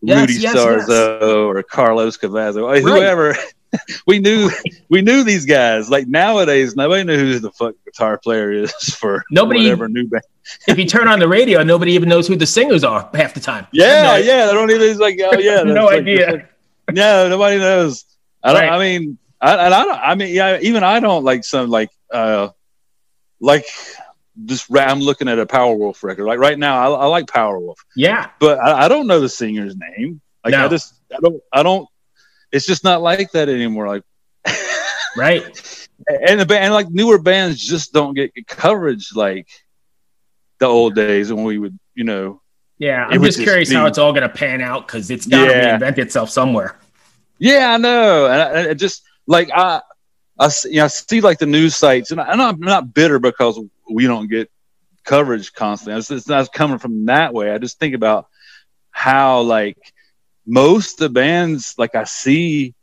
Rudy 0.00 0.34
yes, 0.34 0.56
Sarzo 0.56 1.20
yes. 1.20 1.22
or 1.22 1.62
Carlos 1.62 2.16
Cavazo, 2.16 2.66
right. 2.66 2.82
whoever. 2.82 3.36
we 4.06 4.18
knew 4.18 4.50
we 4.88 5.02
knew 5.02 5.24
these 5.24 5.46
guys. 5.46 5.90
Like 5.90 6.06
nowadays, 6.06 6.76
nobody 6.76 7.04
knew 7.04 7.16
who 7.16 7.38
the 7.38 7.52
fuck 7.52 7.74
guitar 7.84 8.18
player 8.18 8.52
is 8.52 8.72
for 8.94 9.24
nobody 9.30 9.64
whatever 9.64 9.88
new 9.88 10.06
band. 10.06 10.22
if 10.66 10.78
you 10.78 10.86
turn 10.86 11.08
on 11.08 11.18
the 11.18 11.28
radio, 11.28 11.62
nobody 11.62 11.92
even 11.92 12.08
knows 12.08 12.26
who 12.26 12.36
the 12.36 12.46
singers 12.46 12.84
are 12.84 13.08
half 13.14 13.34
the 13.34 13.40
time. 13.40 13.66
Yeah, 13.72 14.02
no, 14.02 14.16
yeah, 14.16 14.46
they 14.46 14.52
don't 14.52 14.70
even 14.70 14.98
like 14.98 15.20
oh 15.22 15.38
yeah, 15.38 15.62
no 15.64 15.86
like, 15.86 16.00
idea. 16.00 16.32
Like, 16.32 16.96
no, 16.96 17.28
nobody 17.28 17.58
knows. 17.58 18.04
I 18.42 18.52
don't. 18.52 18.62
Right. 18.62 18.72
I 18.72 18.78
mean, 18.78 19.18
I, 19.40 19.66
and 19.66 19.74
I 19.74 19.84
don't. 19.84 20.00
I 20.00 20.14
mean, 20.14 20.34
yeah, 20.34 20.58
even 20.60 20.82
I 20.82 21.00
don't 21.00 21.24
like 21.24 21.44
some 21.44 21.70
like 21.70 21.90
uh 22.12 22.48
like 23.40 23.66
just 24.44 24.74
I'm 24.74 25.00
looking 25.00 25.28
at 25.28 25.38
a 25.38 25.46
Powerwolf 25.46 26.02
record. 26.02 26.26
Like 26.26 26.38
right 26.38 26.58
now, 26.58 26.94
I, 26.94 27.02
I 27.02 27.06
like 27.06 27.26
Powerwolf. 27.26 27.76
Yeah, 27.96 28.30
but 28.38 28.58
I, 28.58 28.84
I, 28.84 28.88
don't 28.88 29.06
know 29.06 29.20
the 29.20 29.28
singer's 29.28 29.76
name. 29.76 30.20
Like 30.44 30.52
no. 30.52 30.64
I 30.64 30.68
just 30.68 30.94
I 31.12 31.18
don't 31.20 31.42
I 31.52 31.62
don't 31.62 31.88
it's 32.52 32.66
just 32.66 32.84
not 32.84 33.02
like 33.02 33.32
that 33.32 33.48
anymore. 33.48 33.88
Like, 33.88 34.02
right. 35.16 35.88
And 36.08 36.40
the 36.40 36.46
band, 36.46 36.72
like 36.72 36.90
newer 36.90 37.18
bands, 37.18 37.64
just 37.64 37.92
don't 37.92 38.14
get 38.14 38.32
coverage 38.46 39.14
like 39.14 39.48
the 40.58 40.66
old 40.66 40.94
days 40.94 41.32
when 41.32 41.44
we 41.44 41.58
would, 41.58 41.78
you 41.94 42.04
know. 42.04 42.40
Yeah, 42.78 43.06
I'm 43.08 43.22
just 43.22 43.40
curious 43.40 43.68
be, 43.68 43.74
how 43.74 43.86
it's 43.86 43.98
all 43.98 44.12
going 44.12 44.22
to 44.22 44.34
pan 44.34 44.62
out 44.62 44.86
because 44.86 45.10
it's 45.10 45.26
got 45.26 45.46
to 45.46 45.50
yeah. 45.50 45.78
reinvent 45.78 45.98
itself 45.98 46.30
somewhere. 46.30 46.78
Yeah, 47.38 47.74
I 47.74 47.76
know, 47.76 48.26
and 48.26 48.40
I, 48.40 48.70
I 48.70 48.74
just 48.74 49.02
like 49.26 49.50
I, 49.52 49.82
I, 50.38 50.50
you 50.64 50.76
know, 50.76 50.84
I 50.84 50.88
see 50.88 51.20
like 51.20 51.38
the 51.38 51.46
news 51.46 51.76
sites, 51.76 52.10
and, 52.10 52.20
I, 52.20 52.32
am 52.32 52.38
not, 52.38 52.54
I'm 52.54 52.60
not 52.60 52.94
bitter 52.94 53.18
because 53.18 53.60
we 53.90 54.06
don't 54.06 54.28
get 54.28 54.50
coverage 55.04 55.52
constantly. 55.52 55.98
It's, 55.98 56.10
it's 56.10 56.28
not 56.28 56.52
coming 56.52 56.78
from 56.78 57.06
that 57.06 57.34
way. 57.34 57.50
I 57.50 57.58
just 57.58 57.78
think 57.78 57.94
about 57.94 58.28
how 58.90 59.40
like 59.42 59.76
most 60.50 60.98
the 60.98 61.08
bands 61.08 61.74
like 61.78 61.94
I 61.94 62.04
see 62.04 62.74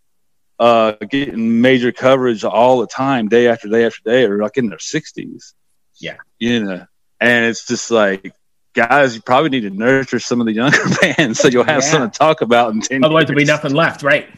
uh 0.59 0.93
getting 1.09 1.61
major 1.61 1.91
coverage 1.91 2.43
all 2.43 2.79
the 2.79 2.87
time, 2.87 3.27
day 3.27 3.47
after 3.47 3.67
day 3.67 3.85
after 3.85 4.01
day, 4.03 4.23
are 4.23 4.41
like 4.41 4.57
in 4.57 4.69
their 4.69 4.79
sixties. 4.79 5.53
Yeah. 5.99 6.17
You 6.39 6.63
know. 6.63 6.85
And 7.19 7.45
it's 7.45 7.67
just 7.67 7.91
like 7.91 8.33
guys, 8.73 9.15
you 9.15 9.21
probably 9.21 9.49
need 9.49 9.61
to 9.61 9.71
nurture 9.71 10.19
some 10.19 10.39
of 10.39 10.45
the 10.45 10.53
younger 10.53 10.77
bands 11.01 11.39
so 11.39 11.47
you'll 11.47 11.63
have 11.63 11.81
yeah. 11.83 11.89
something 11.89 12.11
to 12.11 12.17
talk 12.17 12.41
about 12.41 12.73
in 12.73 12.81
10 12.81 13.03
Otherwise, 13.03 13.25
there'll 13.25 13.37
be 13.37 13.43
nothing 13.45 13.73
left, 13.73 14.03
right? 14.03 14.27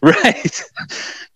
Right. 0.00 0.62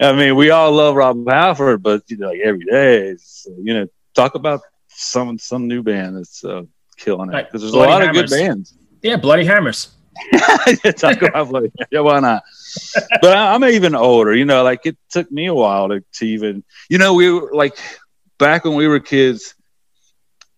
I 0.01 0.13
mean, 0.13 0.37
we 0.37 0.51
all 0.51 0.71
love 0.71 0.95
Rob 0.95 1.29
Halford, 1.29 1.83
but 1.83 2.09
you 2.09 2.17
know, 2.17 2.29
like 2.29 2.39
every 2.39 2.65
day, 2.65 3.17
you 3.59 3.75
know, 3.75 3.89
talk 4.15 4.37
about 4.37 4.61
some 4.87 5.37
some 5.41 5.67
new 5.67 5.83
band 5.83 6.17
that's 6.17 6.45
uh, 6.45 6.63
killing 6.97 7.33
it 7.33 7.47
because 7.47 7.63
there's 7.63 7.73
Bloody 7.73 7.91
a 7.91 7.95
lot 7.95 8.03
Hammers. 8.03 8.23
of 8.23 8.29
good 8.29 8.37
bands. 8.37 8.79
Yeah, 9.03 9.17
Bloody 9.17 9.45
Hammers. 9.45 9.89
about 11.23 11.49
Bloody. 11.49 11.73
Yeah, 11.91 12.01
why 12.01 12.21
not? 12.21 12.43
but 13.21 13.37
I'm 13.37 13.65
even 13.65 13.95
older. 13.95 14.35
You 14.35 14.45
know, 14.45 14.63
like 14.63 14.87
it 14.87 14.97
took 15.11 15.31
me 15.31 15.47
a 15.47 15.55
while 15.55 15.89
to, 15.89 16.05
to 16.15 16.27
even. 16.27 16.65
You 16.89 16.99
know, 16.99 17.15
we 17.15 17.31
were 17.31 17.53
like 17.53 17.77
back 18.39 18.65
when 18.65 18.75
we 18.75 18.87
were 18.87 19.01
kids. 19.01 19.55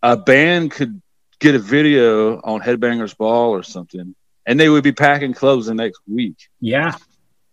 A 0.03 0.17
band 0.17 0.71
could 0.71 1.01
get 1.41 1.55
a 1.55 1.59
video 1.59 2.41
on 2.41 2.61
Headbangers 2.61 3.17
Ball 3.17 3.51
or 3.51 3.63
something, 3.63 4.15
and 4.47 4.61
they 4.61 4.69
would 4.69 4.85
be 4.85 4.93
packing 4.93 5.33
clubs 5.33 5.67
the 5.67 5.75
next 5.75 6.01
week. 6.07 6.37
Yeah. 6.61 6.95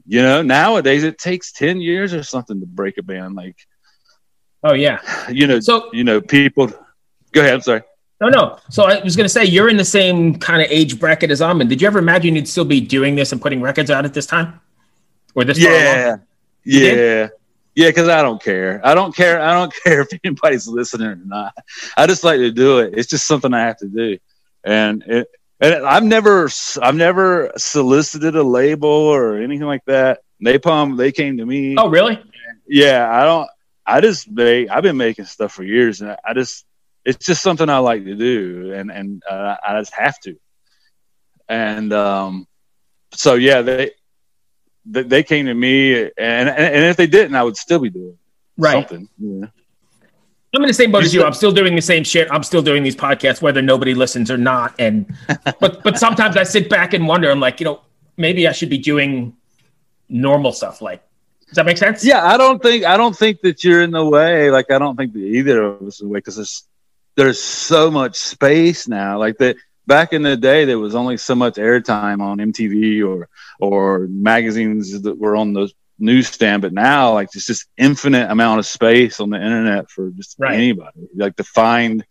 You 0.06 0.22
know, 0.22 0.42
nowadays 0.42 1.04
it 1.04 1.18
takes 1.18 1.52
ten 1.52 1.80
years 1.80 2.14
or 2.14 2.24
something 2.24 2.60
to 2.60 2.66
break 2.66 2.98
a 2.98 3.04
band. 3.04 3.36
Like, 3.36 3.56
oh 4.64 4.74
yeah, 4.74 5.00
you 5.30 5.48
know, 5.48 5.60
so 5.60 5.90
you 5.94 6.04
know, 6.04 6.22
people. 6.22 6.72
Go 7.32 7.42
ahead. 7.42 7.54
I'm 7.54 7.62
sorry. 7.62 7.84
No, 8.22 8.30
no. 8.30 8.60
So 8.70 8.84
I 8.84 9.04
was 9.04 9.16
going 9.16 9.26
to 9.26 9.30
say 9.30 9.46
you're 9.46 9.68
in 9.68 9.78
the 9.78 9.84
same 9.84 10.38
kind 10.38 10.62
of 10.62 10.68
age 10.70 11.00
bracket 11.00 11.32
as 11.32 11.42
I'm 11.42 11.60
in. 11.60 11.68
Did 11.68 11.82
you 11.82 11.88
ever 11.88 11.98
imagine 11.98 12.36
you'd 12.36 12.48
still 12.48 12.66
be 12.66 12.80
doing 12.80 13.16
this 13.16 13.32
and 13.32 13.42
putting 13.42 13.62
records 13.62 13.90
out 13.90 14.06
at 14.06 14.14
this 14.14 14.28
time, 14.28 14.62
or 15.34 15.44
this? 15.44 15.58
Yeah, 15.58 16.18
yeah. 16.64 17.28
Yeah, 17.74 17.88
because 17.88 18.10
I 18.10 18.22
don't 18.22 18.42
care. 18.42 18.82
I 18.84 18.94
don't 18.94 19.16
care. 19.16 19.42
I 19.42 19.54
don't 19.54 19.74
care 19.84 20.02
if 20.02 20.10
anybody's 20.24 20.68
listening 20.68 21.08
or 21.08 21.16
not. 21.16 21.54
I 21.98 22.06
just 22.06 22.24
like 22.24 22.38
to 22.38 22.52
do 22.52 22.80
it. 22.80 22.94
It's 22.96 23.10
just 23.10 23.26
something 23.26 23.54
I 23.54 23.62
have 23.62 23.78
to 23.78 23.88
do, 23.88 24.18
and 24.64 25.04
it, 25.08 25.28
and 25.60 25.86
I've 25.86 26.04
never 26.04 26.50
I've 26.82 26.96
never 26.96 27.52
solicited 27.58 28.36
a 28.36 28.44
label 28.44 28.90
or 28.90 29.38
anything 29.38 29.68
like 29.68 29.86
that. 29.86 30.20
Napalm 30.44 30.98
they 30.98 31.12
came 31.12 31.38
to 31.38 31.46
me. 31.46 31.76
Oh, 31.78 31.90
really? 31.90 32.22
Yeah, 32.68 33.10
I 33.10 33.24
don't. 33.24 33.50
I 33.86 34.02
just 34.02 34.30
make. 34.30 34.70
I've 34.70 34.84
been 34.84 34.98
making 34.98 35.26
stuff 35.26 35.54
for 35.54 35.64
years, 35.64 36.02
and 36.02 36.18
I 36.26 36.34
just 36.34 36.66
it's 37.06 37.26
just 37.26 37.42
something 37.42 37.70
I 37.70 37.80
like 37.80 38.04
to 38.06 38.16
do, 38.16 38.74
and 38.74 38.92
and 38.92 39.24
uh, 39.30 39.56
I 39.66 39.80
just 39.80 39.94
have 39.94 40.20
to. 40.22 40.36
And 41.50 41.92
um, 41.94 42.48
so 43.14 43.36
yeah, 43.36 43.62
they 43.62 43.92
they 44.86 45.24
came 45.24 45.46
to 45.46 45.54
me, 45.54 45.94
and, 45.94 46.50
and, 46.50 46.86
if 46.86 46.98
they 46.98 47.08
didn't, 47.08 47.36
I 47.36 47.44
would 47.44 47.58
still 47.58 47.80
be 47.80 47.90
doing 47.90 48.18
right. 48.58 48.88
something. 48.88 49.08
Yeah. 49.18 49.48
I'm 50.54 50.64
in 50.64 50.68
the 50.68 50.74
same 50.74 50.92
boat 50.92 51.04
as 51.04 51.14
you. 51.14 51.24
I'm 51.24 51.34
still 51.34 51.52
doing 51.52 51.76
the 51.76 51.82
same 51.82 52.04
shit. 52.04 52.28
I'm 52.30 52.44
still 52.44 52.62
doing 52.62 52.84
these 52.84 52.96
podcasts, 52.96 53.42
whether 53.42 53.62
nobody 53.62 53.94
listens 53.94 54.30
or 54.30 54.38
not. 54.38 54.76
And 54.80 55.14
but 55.60 55.82
but 55.84 55.98
sometimes 55.98 56.36
I 56.36 56.44
sit 56.44 56.70
back 56.70 56.94
and 56.94 57.08
wonder. 57.08 57.32
I'm 57.32 57.40
like, 57.40 57.62
you 57.62 57.66
know, 57.66 57.82
maybe 58.18 58.48
I 58.48 58.52
should 58.52 58.70
be 58.70 58.78
doing 58.78 59.36
normal 60.10 60.52
stuff. 60.52 60.82
Like, 60.82 61.04
does 61.48 61.56
that 61.56 61.66
make 61.66 61.78
sense? 61.78 62.04
Yeah, 62.04 62.26
I 62.26 62.36
don't 62.36 62.62
think 62.62 62.84
I 62.84 62.98
don't 62.98 63.16
think 63.16 63.40
that 63.42 63.64
you're 63.64 63.82
in 63.82 63.92
the 63.92 64.06
way. 64.06 64.52
Like, 64.52 64.72
I 64.72 64.78
don't 64.78 64.98
think 64.98 65.14
that 65.14 65.20
either 65.20 65.64
of 65.64 65.82
us 65.84 65.96
is 65.96 66.02
in 66.02 66.08
the 66.08 66.14
way 66.14 66.18
because 66.18 66.36
there's 66.36 66.68
there's 67.22 67.40
so 67.40 67.92
much 67.92 68.16
space 68.16 68.88
now. 68.88 69.20
Like 69.20 69.38
that 69.38 69.56
back 69.86 70.12
in 70.12 70.24
the 70.24 70.36
day, 70.36 70.66
there 70.66 70.80
was 70.80 70.96
only 70.96 71.18
so 71.18 71.36
much 71.36 71.54
airtime 71.56 72.20
on 72.20 72.40
MTV 72.40 73.08
or 73.08 73.30
or 73.60 74.08
magazines 74.10 75.04
that 75.04 75.20
were 75.20 75.36
on 75.36 75.54
the 75.54 75.72
newsstand. 76.00 76.64
But 76.64 76.74
now, 76.74 77.14
like, 77.14 77.30
it's 77.36 77.46
just 77.46 77.68
infinite 77.78 78.32
amount 78.32 78.58
of 78.58 78.66
space 78.66 79.20
on 79.20 79.30
the 79.30 79.38
internet 79.38 79.92
for 79.92 80.10
just 80.10 80.36
right. 80.40 80.56
anybody, 80.56 81.10
like 81.16 81.36
to 81.36 81.44
find 81.44 82.04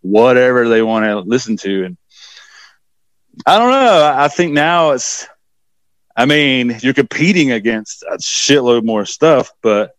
whatever 0.00 0.68
they 0.68 0.80
want 0.80 1.06
to 1.06 1.18
listen 1.18 1.56
to. 1.56 1.84
And 1.86 1.96
I 3.44 3.58
don't 3.58 3.70
know. 3.70 4.14
I 4.16 4.28
think 4.28 4.52
now 4.52 4.92
it's. 4.92 5.26
I 6.14 6.26
mean, 6.26 6.78
you're 6.82 6.94
competing 6.94 7.50
against 7.50 8.04
a 8.04 8.18
shitload 8.18 8.84
more 8.84 9.06
stuff, 9.06 9.50
but 9.60 9.96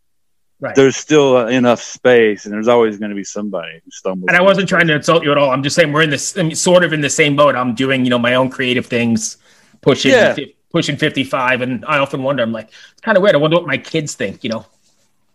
Right. 0.63 0.75
There's 0.75 0.95
still 0.95 1.45
enough 1.47 1.81
space, 1.81 2.45
and 2.45 2.53
there's 2.53 2.69
always 2.69 2.97
going 2.97 3.09
to 3.09 3.15
be 3.15 3.25
somebody 3.25 3.81
who 3.83 3.91
stumbles. 3.91 4.29
And 4.29 4.37
I 4.37 4.41
wasn't 4.41 4.69
trying 4.69 4.87
to 4.87 4.95
insult 4.95 5.21
you 5.21 5.31
at 5.33 5.37
all. 5.37 5.51
I'm 5.51 5.61
just 5.61 5.75
saying 5.75 5.91
we're 5.91 6.03
in 6.03 6.09
this 6.09 6.37
I 6.37 6.43
mean, 6.43 6.55
sort 6.55 6.85
of 6.85 6.93
in 6.93 7.01
the 7.01 7.09
same 7.09 7.35
boat. 7.35 7.53
I'm 7.53 7.75
doing, 7.75 8.05
you 8.05 8.09
know, 8.09 8.17
my 8.17 8.35
own 8.35 8.49
creative 8.49 8.85
things, 8.85 9.35
pushing 9.81 10.11
yeah. 10.11 10.33
pushing 10.71 10.95
55, 10.95 11.63
and 11.63 11.83
I 11.83 11.97
often 11.97 12.23
wonder. 12.23 12.43
I'm 12.43 12.53
like, 12.53 12.69
it's 12.93 13.01
kind 13.01 13.17
of 13.17 13.23
weird. 13.23 13.35
I 13.35 13.39
wonder 13.39 13.57
what 13.57 13.67
my 13.67 13.77
kids 13.77 14.15
think. 14.15 14.41
You 14.45 14.51
know. 14.51 14.65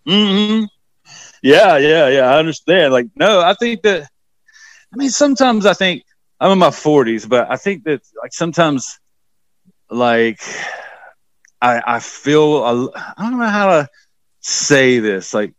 Hmm. 0.07 0.65
Yeah, 1.43 1.77
yeah, 1.77 2.09
yeah. 2.09 2.33
I 2.33 2.39
understand. 2.39 2.95
Like, 2.95 3.09
no, 3.15 3.43
I 3.43 3.53
think 3.53 3.83
that. 3.83 4.09
I 4.95 4.97
mean, 4.97 5.11
sometimes 5.11 5.67
I 5.67 5.75
think 5.75 6.05
I'm 6.41 6.53
in 6.53 6.59
my 6.59 6.71
40s, 6.71 7.29
but 7.29 7.51
I 7.51 7.57
think 7.57 7.85
that 7.85 8.01
like 8.23 8.33
sometimes, 8.33 8.99
like, 9.91 10.41
I 11.61 11.83
I 11.87 12.01
feel 12.01 12.63
I 12.65 13.29
don't 13.29 13.39
know 13.39 13.47
how 13.47 13.67
to 13.67 13.89
say 14.49 14.99
this 14.99 15.35
like 15.35 15.55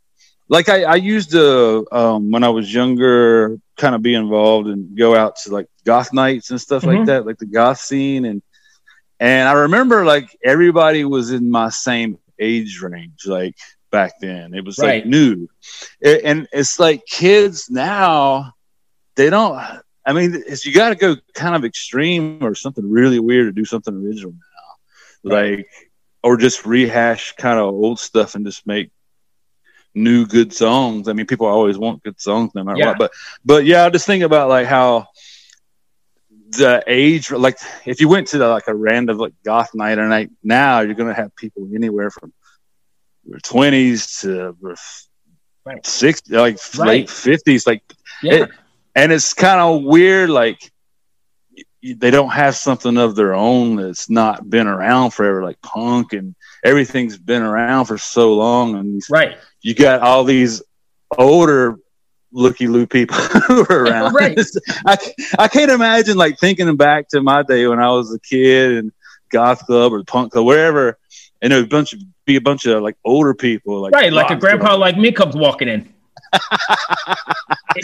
like 0.50 0.68
I, 0.68 0.84
I 0.84 0.96
used 0.96 1.32
to 1.32 1.86
um, 1.92 2.32
when 2.32 2.44
I 2.44 2.50
was 2.50 2.74
younger, 2.74 3.60
kind 3.78 3.94
of 3.94 4.02
be 4.02 4.16
involved 4.16 4.68
and 4.68 4.98
go 4.98 5.16
out 5.16 5.36
to 5.44 5.52
like 5.52 5.68
goth 5.86 6.12
nights 6.12 6.50
and 6.50 6.60
stuff 6.60 6.84
mm-hmm. 6.84 6.98
like 6.98 7.06
that, 7.06 7.26
like 7.26 7.38
the 7.38 7.46
goth 7.46 7.80
scene, 7.80 8.26
and 8.26 8.42
and 9.20 9.48
I 9.48 9.54
remember 9.54 10.06
like 10.06 10.36
everybody 10.44 11.06
was 11.06 11.32
in 11.32 11.52
my 11.52 11.70
same 11.70 12.18
age 12.40 12.82
range, 12.82 13.28
like 13.28 13.58
back 13.92 14.14
then. 14.20 14.56
It 14.56 14.66
was 14.66 14.80
right. 14.80 15.04
like 15.04 15.06
new, 15.06 15.48
it, 16.02 16.24
and 16.26 16.48
it's 16.52 16.80
like 16.80 17.06
kids 17.06 17.70
now, 17.70 18.54
they 19.16 19.30
don't. 19.30 19.62
I 20.04 20.14
mean, 20.14 20.34
it's 20.48 20.66
you 20.66 20.74
got 20.74 20.90
to 20.90 20.96
go 20.96 21.16
kind 21.36 21.56
of 21.56 21.64
extreme 21.64 22.44
or 22.44 22.56
something 22.56 22.90
really 22.90 23.20
weird 23.20 23.48
to 23.48 23.52
do 23.52 23.66
something 23.66 23.94
original 23.94 24.32
now, 24.32 25.32
right. 25.32 25.58
like 25.58 25.68
or 26.24 26.38
just 26.38 26.66
rehash 26.66 27.34
kind 27.36 27.60
of 27.60 27.66
old 27.66 28.00
stuff 28.00 28.36
and 28.36 28.46
just 28.46 28.68
make 28.68 28.92
new 29.94 30.26
good 30.26 30.54
songs. 30.54 31.08
I 31.08 31.14
mean, 31.14 31.26
people 31.26 31.48
always 31.48 31.78
want 31.78 32.04
good 32.04 32.20
songs 32.20 32.52
no 32.56 32.64
matter 32.64 32.80
yeah. 32.80 32.88
what. 32.88 32.98
But 32.98 33.12
but 33.46 33.66
yeah, 33.66 33.86
I 33.86 33.90
just 33.90 34.06
think 34.06 34.24
about 34.24 34.50
like 34.50 34.68
how 34.68 35.08
the 36.52 36.84
age 36.88 37.32
like 37.32 37.58
if 37.86 38.02
you 38.02 38.10
went 38.10 38.28
to 38.28 38.38
the, 38.38 38.48
like 38.48 38.68
a 38.68 38.74
random 38.74 39.18
like 39.18 39.34
goth 39.44 39.70
night 39.76 40.00
or 40.00 40.08
night 40.08 40.32
now 40.44 40.80
you're 40.80 40.96
gonna 40.96 41.14
have 41.14 41.36
people 41.36 41.70
anywhere 41.76 42.10
from 42.10 42.34
your 43.24 43.40
twenties 43.40 44.22
to 44.22 44.58
right. 45.64 45.86
six 45.86 46.28
like 46.30 46.58
right. 46.78 46.88
late 46.88 47.10
fifties 47.10 47.68
like 47.68 47.84
yeah. 48.24 48.34
It, 48.34 48.50
and 48.96 49.12
it's 49.12 49.34
kind 49.34 49.62
of 49.62 49.84
weird 49.84 50.30
like 50.30 50.72
they 51.82 52.12
don't 52.12 52.30
have 52.30 52.56
something 52.56 52.98
of 52.98 53.16
their 53.16 53.34
own 53.34 53.78
that's 53.78 54.10
not 54.10 54.50
been 54.50 54.68
around 54.68 55.12
forever, 55.12 55.44
like 55.44 55.62
punk 55.62 56.14
and 56.14 56.36
everything's 56.64 57.18
been 57.18 57.42
around 57.42 57.86
for 57.86 57.98
so 57.98 58.34
long. 58.34 58.76
And 58.76 58.96
these, 58.96 59.08
right, 59.10 59.38
you 59.62 59.74
got 59.74 60.02
all 60.02 60.24
these 60.24 60.62
older 61.18 61.80
looky 62.32 62.68
loo 62.68 62.86
people 62.86 63.16
who 63.48 63.66
are 63.70 63.84
around. 63.86 64.14
right. 64.14 64.38
I, 64.86 64.98
I 65.38 65.48
can't 65.48 65.72
imagine 65.72 66.18
like 66.18 66.38
thinking 66.38 66.76
back 66.76 67.08
to 67.10 67.22
my 67.22 67.44
day 67.44 67.68
when 67.68 67.80
I 67.80 67.90
was 67.90 68.14
a 68.14 68.20
kid 68.20 68.78
and 68.78 68.92
goth 69.30 69.66
club 69.66 69.94
or 69.94 70.04
punk 70.04 70.34
club, 70.34 70.46
wherever, 70.46 70.98
and 71.42 71.52
there 71.52 71.60
was 71.60 71.66
a 71.66 71.70
bunch 71.70 71.94
of 71.94 72.02
be 72.26 72.36
a 72.36 72.42
bunch 72.42 72.66
of 72.66 72.84
like 72.84 72.98
older 73.06 73.34
people, 73.34 73.82
like 73.82 73.94
right, 73.94 74.12
like 74.12 74.30
a 74.32 74.36
grandpa 74.36 74.76
like 74.76 74.98
me 74.98 75.12
comes 75.12 75.36
walking 75.36 75.70
in. 75.70 75.94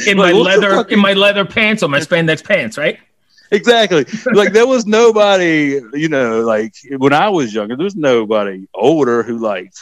in 0.06 0.18
my 0.18 0.32
leather, 0.32 0.86
in 0.90 1.00
my 1.00 1.14
leather 1.14 1.46
pants 1.46 1.82
or 1.82 1.90
my 1.90 2.00
spandex 2.00 2.44
pants, 2.44 2.78
right? 2.78 3.00
Exactly. 3.52 4.06
Like 4.32 4.54
there 4.54 4.68
was 4.68 4.86
nobody, 4.86 5.82
you 5.94 6.10
know, 6.10 6.42
like 6.42 6.74
when 6.98 7.14
I 7.14 7.30
was 7.30 7.54
younger, 7.54 7.76
there 7.76 7.84
was 7.84 7.96
nobody 7.96 8.68
older 8.74 9.24
who 9.24 9.38
liked 9.38 9.80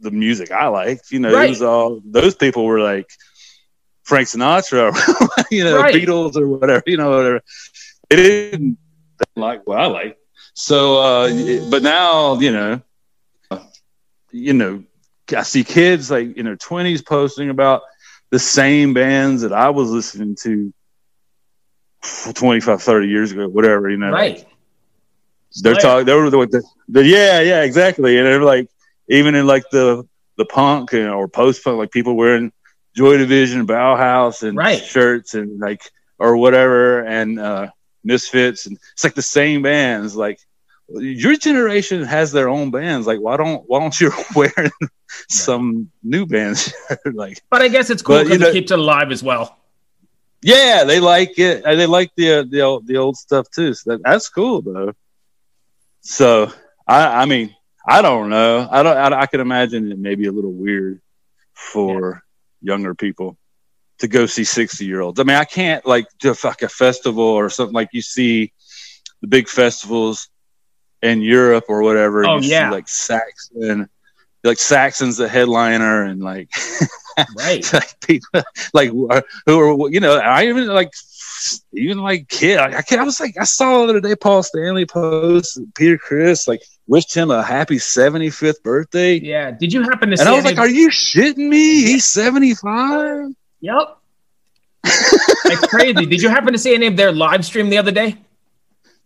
the 0.00 0.10
music 0.10 0.50
I 0.50 0.68
liked. 0.68 1.10
You 1.10 1.20
know, 1.20 1.32
right. 1.32 1.46
it 1.46 1.50
was 1.50 1.62
all 1.62 2.00
those 2.04 2.34
people 2.34 2.64
were 2.64 2.80
like 2.80 3.10
Frank 4.02 4.28
Sinatra, 4.28 4.92
or, 4.92 5.44
you 5.50 5.64
know, 5.64 5.78
right. 5.78 5.94
Beatles 5.94 6.36
or 6.36 6.48
whatever. 6.48 6.82
You 6.86 6.96
know, 6.96 7.10
whatever. 7.10 7.40
They 8.10 8.16
didn't 8.16 8.78
like 9.34 9.66
what 9.66 9.80
I 9.80 9.86
like. 9.86 10.18
So, 10.54 10.98
uh, 10.98 11.70
but 11.70 11.82
now, 11.82 12.38
you 12.38 12.52
know, 12.52 12.82
you 14.30 14.52
know, 14.52 14.84
I 15.34 15.42
see 15.42 15.64
kids 15.64 16.10
like 16.10 16.36
in 16.36 16.44
their 16.44 16.56
twenties 16.56 17.02
posting 17.02 17.50
about 17.50 17.82
the 18.30 18.38
same 18.38 18.94
bands 18.94 19.42
that 19.42 19.52
I 19.52 19.70
was 19.70 19.90
listening 19.90 20.36
to 20.42 20.72
25, 22.04 22.82
30 22.82 23.08
years 23.08 23.32
ago, 23.32 23.48
whatever, 23.48 23.90
you 23.90 23.96
know. 23.96 24.10
Right. 24.10 24.44
They're 25.62 25.74
talking, 25.74 26.06
they 26.06 26.14
were 26.14 26.30
the, 26.30 26.62
the, 26.88 27.04
yeah, 27.04 27.40
yeah, 27.40 27.62
exactly. 27.62 28.18
And 28.18 28.26
they're 28.26 28.42
like, 28.42 28.68
even 29.08 29.34
in 29.34 29.46
like 29.46 29.64
the, 29.70 30.06
the 30.36 30.44
punk 30.44 30.92
you 30.92 31.04
know, 31.04 31.14
or 31.14 31.28
post 31.28 31.62
punk, 31.62 31.78
like 31.78 31.90
people 31.90 32.16
wearing 32.16 32.52
Joy 32.94 33.18
Division, 33.18 33.66
Bauhaus, 33.66 34.46
and 34.46 34.56
right. 34.56 34.82
shirts 34.82 35.34
and 35.34 35.60
like 35.60 35.82
or 36.18 36.36
whatever, 36.36 37.04
and 37.04 37.38
uh, 37.38 37.68
Misfits, 38.04 38.66
and 38.66 38.78
it's 38.92 39.04
like 39.04 39.14
the 39.14 39.22
same 39.22 39.62
bands. 39.62 40.14
Like 40.14 40.38
your 40.88 41.36
generation 41.36 42.04
has 42.04 42.32
their 42.32 42.48
own 42.48 42.70
bands. 42.70 43.06
Like 43.06 43.20
why 43.20 43.36
don't 43.36 43.64
why 43.66 43.80
don't 43.80 43.98
you 44.00 44.12
wear 44.36 44.52
some 45.28 45.90
new 46.02 46.26
bands? 46.26 46.72
like, 47.04 47.42
but 47.50 47.62
I 47.62 47.68
guess 47.68 47.90
it's 47.90 48.02
cool 48.02 48.22
because 48.22 48.40
it 48.40 48.52
keeps 48.52 48.70
it 48.70 48.78
alive 48.78 49.10
as 49.10 49.22
well. 49.22 49.58
Yeah, 50.44 50.84
they 50.84 51.00
like 51.00 51.38
it. 51.38 51.64
They 51.64 51.86
like 51.86 52.10
the 52.16 52.46
the 52.48 52.60
old, 52.60 52.86
the 52.86 52.98
old 52.98 53.16
stuff 53.16 53.50
too. 53.50 53.72
So 53.72 53.92
that, 53.92 54.02
that's 54.04 54.28
cool 54.28 54.60
though. 54.60 54.92
So 56.02 56.52
I 56.86 57.22
I 57.22 57.24
mean 57.24 57.54
I 57.86 58.02
don't 58.02 58.28
know. 58.28 58.68
I 58.70 58.82
don't. 58.82 58.96
I, 58.96 59.20
I 59.20 59.26
can 59.26 59.40
imagine 59.40 59.90
it 59.90 59.98
may 59.98 60.14
be 60.14 60.26
a 60.26 60.32
little 60.32 60.52
weird 60.52 61.00
for 61.54 62.22
yeah. 62.60 62.72
younger 62.72 62.94
people 62.94 63.38
to 63.98 64.08
go 64.08 64.26
see 64.26 64.44
60 64.44 64.84
year 64.84 65.00
olds. 65.00 65.18
I 65.20 65.24
mean, 65.24 65.36
I 65.36 65.44
can't 65.44 65.84
like 65.86 66.06
do 66.18 66.34
like 66.44 66.62
a 66.62 66.68
festival 66.68 67.24
or 67.24 67.48
something 67.48 67.74
like 67.74 67.90
you 67.92 68.02
see 68.02 68.52
the 69.20 69.28
big 69.28 69.48
festivals 69.48 70.28
in 71.02 71.22
Europe 71.22 71.64
or 71.68 71.82
whatever. 71.82 72.26
Oh 72.26 72.38
yeah, 72.38 72.70
like 72.70 72.88
Saxon, 72.88 73.88
like 74.44 74.58
Saxon's 74.58 75.16
the 75.16 75.28
headliner, 75.28 76.04
and 76.04 76.22
like 76.22 76.50
right, 77.38 77.72
like 77.72 78.00
people 78.00 78.42
like 78.72 78.90
who 78.90 79.08
are 79.58 79.90
you 79.90 80.00
know 80.00 80.16
I 80.16 80.46
even 80.46 80.68
like 80.68 80.92
even 81.72 81.98
like 81.98 82.28
kid 82.28 82.58
I, 82.58 82.78
I, 82.78 82.96
I 82.96 83.02
was 83.02 83.20
like 83.20 83.36
I 83.38 83.44
saw 83.44 83.86
the 83.86 83.90
other 83.90 84.00
day 84.00 84.14
Paul 84.14 84.42
Stanley 84.42 84.86
post 84.86 85.60
Peter 85.74 85.98
Criss 85.98 86.46
like 86.46 86.62
wished 86.86 87.14
him 87.14 87.30
a 87.30 87.42
happy 87.42 87.76
75th 87.76 88.62
birthday. 88.62 89.18
Yeah. 89.18 89.50
Did 89.50 89.72
you 89.72 89.82
happen 89.82 90.10
to? 90.10 90.16
See 90.16 90.22
And 90.22 90.28
I 90.28 90.32
was 90.34 90.44
like, 90.44 90.58
"Are 90.58 90.68
you 90.68 90.90
shitting 90.90 91.48
me? 91.48 91.82
He's 91.82 92.04
75." 92.04 93.34
Yep. 93.60 93.98
That's 94.82 95.66
crazy. 95.68 96.06
Did 96.06 96.22
you 96.22 96.28
happen 96.28 96.52
to 96.52 96.58
see 96.58 96.74
any 96.74 96.86
of 96.86 96.96
their 96.96 97.12
live 97.12 97.44
stream 97.44 97.70
the 97.70 97.78
other 97.78 97.90
day? 97.90 98.16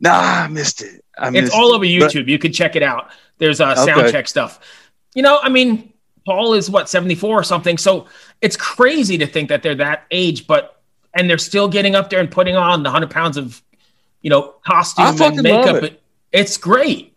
Nah, 0.00 0.10
I 0.10 0.48
missed 0.48 0.82
it. 0.82 1.04
I 1.16 1.30
missed 1.30 1.46
it's 1.46 1.54
all 1.54 1.72
over 1.72 1.84
YouTube. 1.84 2.24
But, 2.24 2.28
you 2.28 2.38
can 2.38 2.52
check 2.52 2.76
it 2.76 2.82
out. 2.82 3.10
There's 3.38 3.60
uh, 3.60 3.74
sound 3.74 4.02
okay. 4.02 4.12
check 4.12 4.28
stuff. 4.28 4.60
You 5.14 5.22
know, 5.22 5.38
I 5.42 5.48
mean, 5.48 5.92
Paul 6.26 6.54
is 6.54 6.68
what 6.68 6.88
74 6.88 7.40
or 7.40 7.42
something. 7.42 7.78
So 7.78 8.06
it's 8.40 8.56
crazy 8.56 9.18
to 9.18 9.26
think 9.26 9.48
that 9.48 9.62
they're 9.62 9.74
that 9.76 10.04
age, 10.10 10.46
but 10.46 10.80
and 11.14 11.28
they're 11.28 11.38
still 11.38 11.68
getting 11.68 11.94
up 11.94 12.10
there 12.10 12.20
and 12.20 12.30
putting 12.30 12.56
on 12.56 12.82
the 12.82 12.90
hundred 12.90 13.10
pounds 13.10 13.36
of, 13.36 13.62
you 14.20 14.30
know, 14.30 14.54
costume 14.64 15.20
and 15.20 15.42
makeup. 15.42 15.82
It. 15.82 16.02
It's 16.32 16.56
great. 16.56 17.16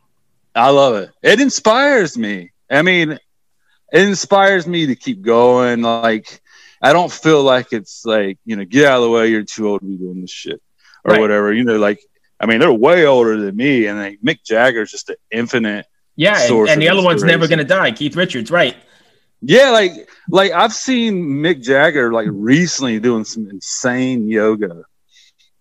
I 0.56 0.70
love 0.70 0.96
it. 0.96 1.12
It 1.22 1.40
inspires 1.40 2.18
me. 2.18 2.52
I 2.70 2.82
mean, 2.82 3.12
it 3.12 4.08
inspires 4.08 4.66
me 4.66 4.88
to 4.88 4.96
keep 4.96 5.22
going. 5.22 5.82
Like, 5.82 6.42
I 6.82 6.94
don't 6.94 7.12
feel 7.12 7.44
like 7.44 7.74
it's 7.74 8.06
like, 8.06 8.40
you 8.46 8.56
know, 8.56 8.66
get 8.66 8.86
out 8.86 8.98
of 8.98 9.04
the 9.04 9.10
way. 9.10 9.28
You're 9.28 9.44
too 9.44 9.68
old 9.68 9.82
to 9.82 9.86
be 9.86 9.98
doing 9.98 10.22
this 10.22 10.32
shit 10.32 10.62
or 11.04 11.12
right. 11.12 11.22
whatever. 11.22 11.54
You 11.54 11.64
know, 11.64 11.78
like, 11.78 12.00
I 12.40 12.46
mean, 12.46 12.60
they're 12.60 12.74
way 12.74 13.06
older 13.06 13.38
than 13.38 13.56
me. 13.56 13.86
And 13.88 14.00
like 14.00 14.20
Mick 14.22 14.44
Jagger's 14.44 14.92
just 14.92 15.10
an 15.10 15.18
infinite. 15.30 15.86
Yeah. 16.16 16.40
And, 16.42 16.70
and 16.70 16.82
the 16.82 16.90
other 16.90 17.04
one's 17.04 17.24
never 17.24 17.48
going 17.48 17.60
to 17.60 17.66
die. 17.66 17.92
Keith 17.92 18.16
Richards. 18.16 18.52
Right. 18.52 18.76
Yeah. 19.42 19.72
Like, 19.72 20.10
like 20.30 20.52
I've 20.52 20.74
seen 20.74 21.24
Mick 21.24 21.64
Jagger 21.64 22.12
like 22.12 22.28
recently 22.32 23.00
doing 23.00 23.24
some 23.24 23.50
insane 23.50 24.28
yoga 24.30 24.84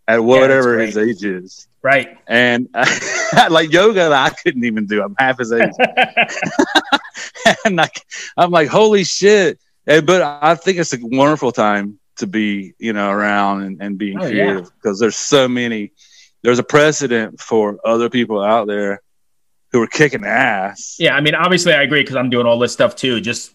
at 0.06 0.22
whatever 0.22 0.78
yeah, 0.78 0.86
his 0.86 0.98
age 0.98 1.24
is. 1.24 1.68
Right. 1.82 2.18
And 2.26 2.68
like 3.50 3.72
yoga, 3.72 4.10
I 4.12 4.30
couldn't 4.30 4.64
even 4.64 4.86
do. 4.86 5.02
I'm 5.02 5.14
half 5.18 5.38
his 5.38 5.52
age. 5.52 5.70
and 7.64 7.76
like, 7.76 8.04
I'm 8.36 8.50
like, 8.50 8.68
holy 8.68 9.04
shit. 9.04 9.58
And, 9.86 10.06
but 10.06 10.20
I 10.22 10.56
think 10.56 10.78
it's 10.78 10.92
a 10.92 10.98
wonderful 11.00 11.52
time 11.52 11.98
to 12.16 12.26
be, 12.26 12.74
you 12.78 12.92
know, 12.92 13.10
around 13.10 13.62
and, 13.62 13.80
and 13.80 13.98
being 13.98 14.18
oh, 14.18 14.28
creative 14.28 14.70
because 14.74 15.00
yeah. 15.00 15.04
there's 15.04 15.16
so 15.16 15.48
many, 15.48 15.92
there's 16.42 16.58
a 16.58 16.64
precedent 16.64 17.40
for 17.40 17.78
other 17.84 18.10
people 18.10 18.42
out 18.42 18.66
there 18.66 19.00
who 19.72 19.82
are 19.82 19.86
kicking 19.86 20.24
ass. 20.24 20.96
Yeah. 20.98 21.14
I 21.14 21.20
mean, 21.20 21.34
obviously 21.34 21.72
I 21.72 21.82
agree 21.82 22.02
because 22.02 22.16
I'm 22.16 22.30
doing 22.30 22.46
all 22.46 22.58
this 22.58 22.72
stuff 22.72 22.96
too. 22.96 23.20
Just, 23.20 23.52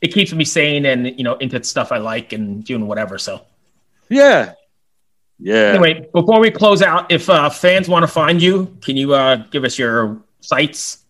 it 0.00 0.14
keeps 0.14 0.32
me 0.32 0.44
sane 0.44 0.86
and, 0.86 1.06
you 1.18 1.24
know, 1.24 1.36
into 1.36 1.62
stuff 1.64 1.90
I 1.90 1.98
like 1.98 2.32
and 2.32 2.64
doing 2.64 2.86
whatever. 2.86 3.18
So, 3.18 3.42
yeah. 4.08 4.54
Yeah. 5.40 5.72
Anyway, 5.74 6.08
before 6.12 6.40
we 6.40 6.50
close 6.50 6.82
out, 6.82 7.10
if 7.10 7.28
uh, 7.28 7.50
fans 7.50 7.88
want 7.88 8.02
to 8.04 8.08
find 8.08 8.40
you, 8.42 8.76
can 8.82 8.96
you 8.96 9.14
uh, 9.14 9.36
give 9.50 9.64
us 9.64 9.78
your 9.78 10.18
sites? 10.40 11.04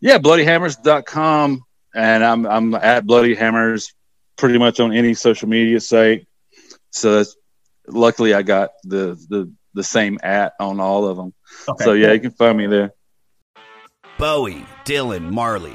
Yeah, 0.00 0.18
bloodyhammers.com. 0.18 1.64
And 1.94 2.24
I'm, 2.24 2.46
I'm 2.46 2.74
at 2.74 3.06
Bloody 3.06 3.34
Hammers 3.34 3.94
pretty 4.36 4.58
much 4.58 4.80
on 4.80 4.92
any 4.92 5.14
social 5.14 5.48
media 5.48 5.80
site. 5.80 6.26
So 6.90 7.16
that's, 7.16 7.36
luckily 7.88 8.34
I 8.34 8.42
got 8.42 8.70
the, 8.84 9.14
the, 9.28 9.52
the 9.74 9.84
same 9.84 10.18
at 10.22 10.54
on 10.60 10.80
all 10.80 11.06
of 11.06 11.16
them. 11.16 11.32
Okay, 11.68 11.84
so 11.84 11.92
yeah, 11.92 12.12
you 12.12 12.20
can 12.20 12.32
find 12.32 12.58
me 12.58 12.66
there. 12.66 12.92
Bowie, 14.18 14.64
Dylan, 14.86 15.30
Marley. 15.30 15.74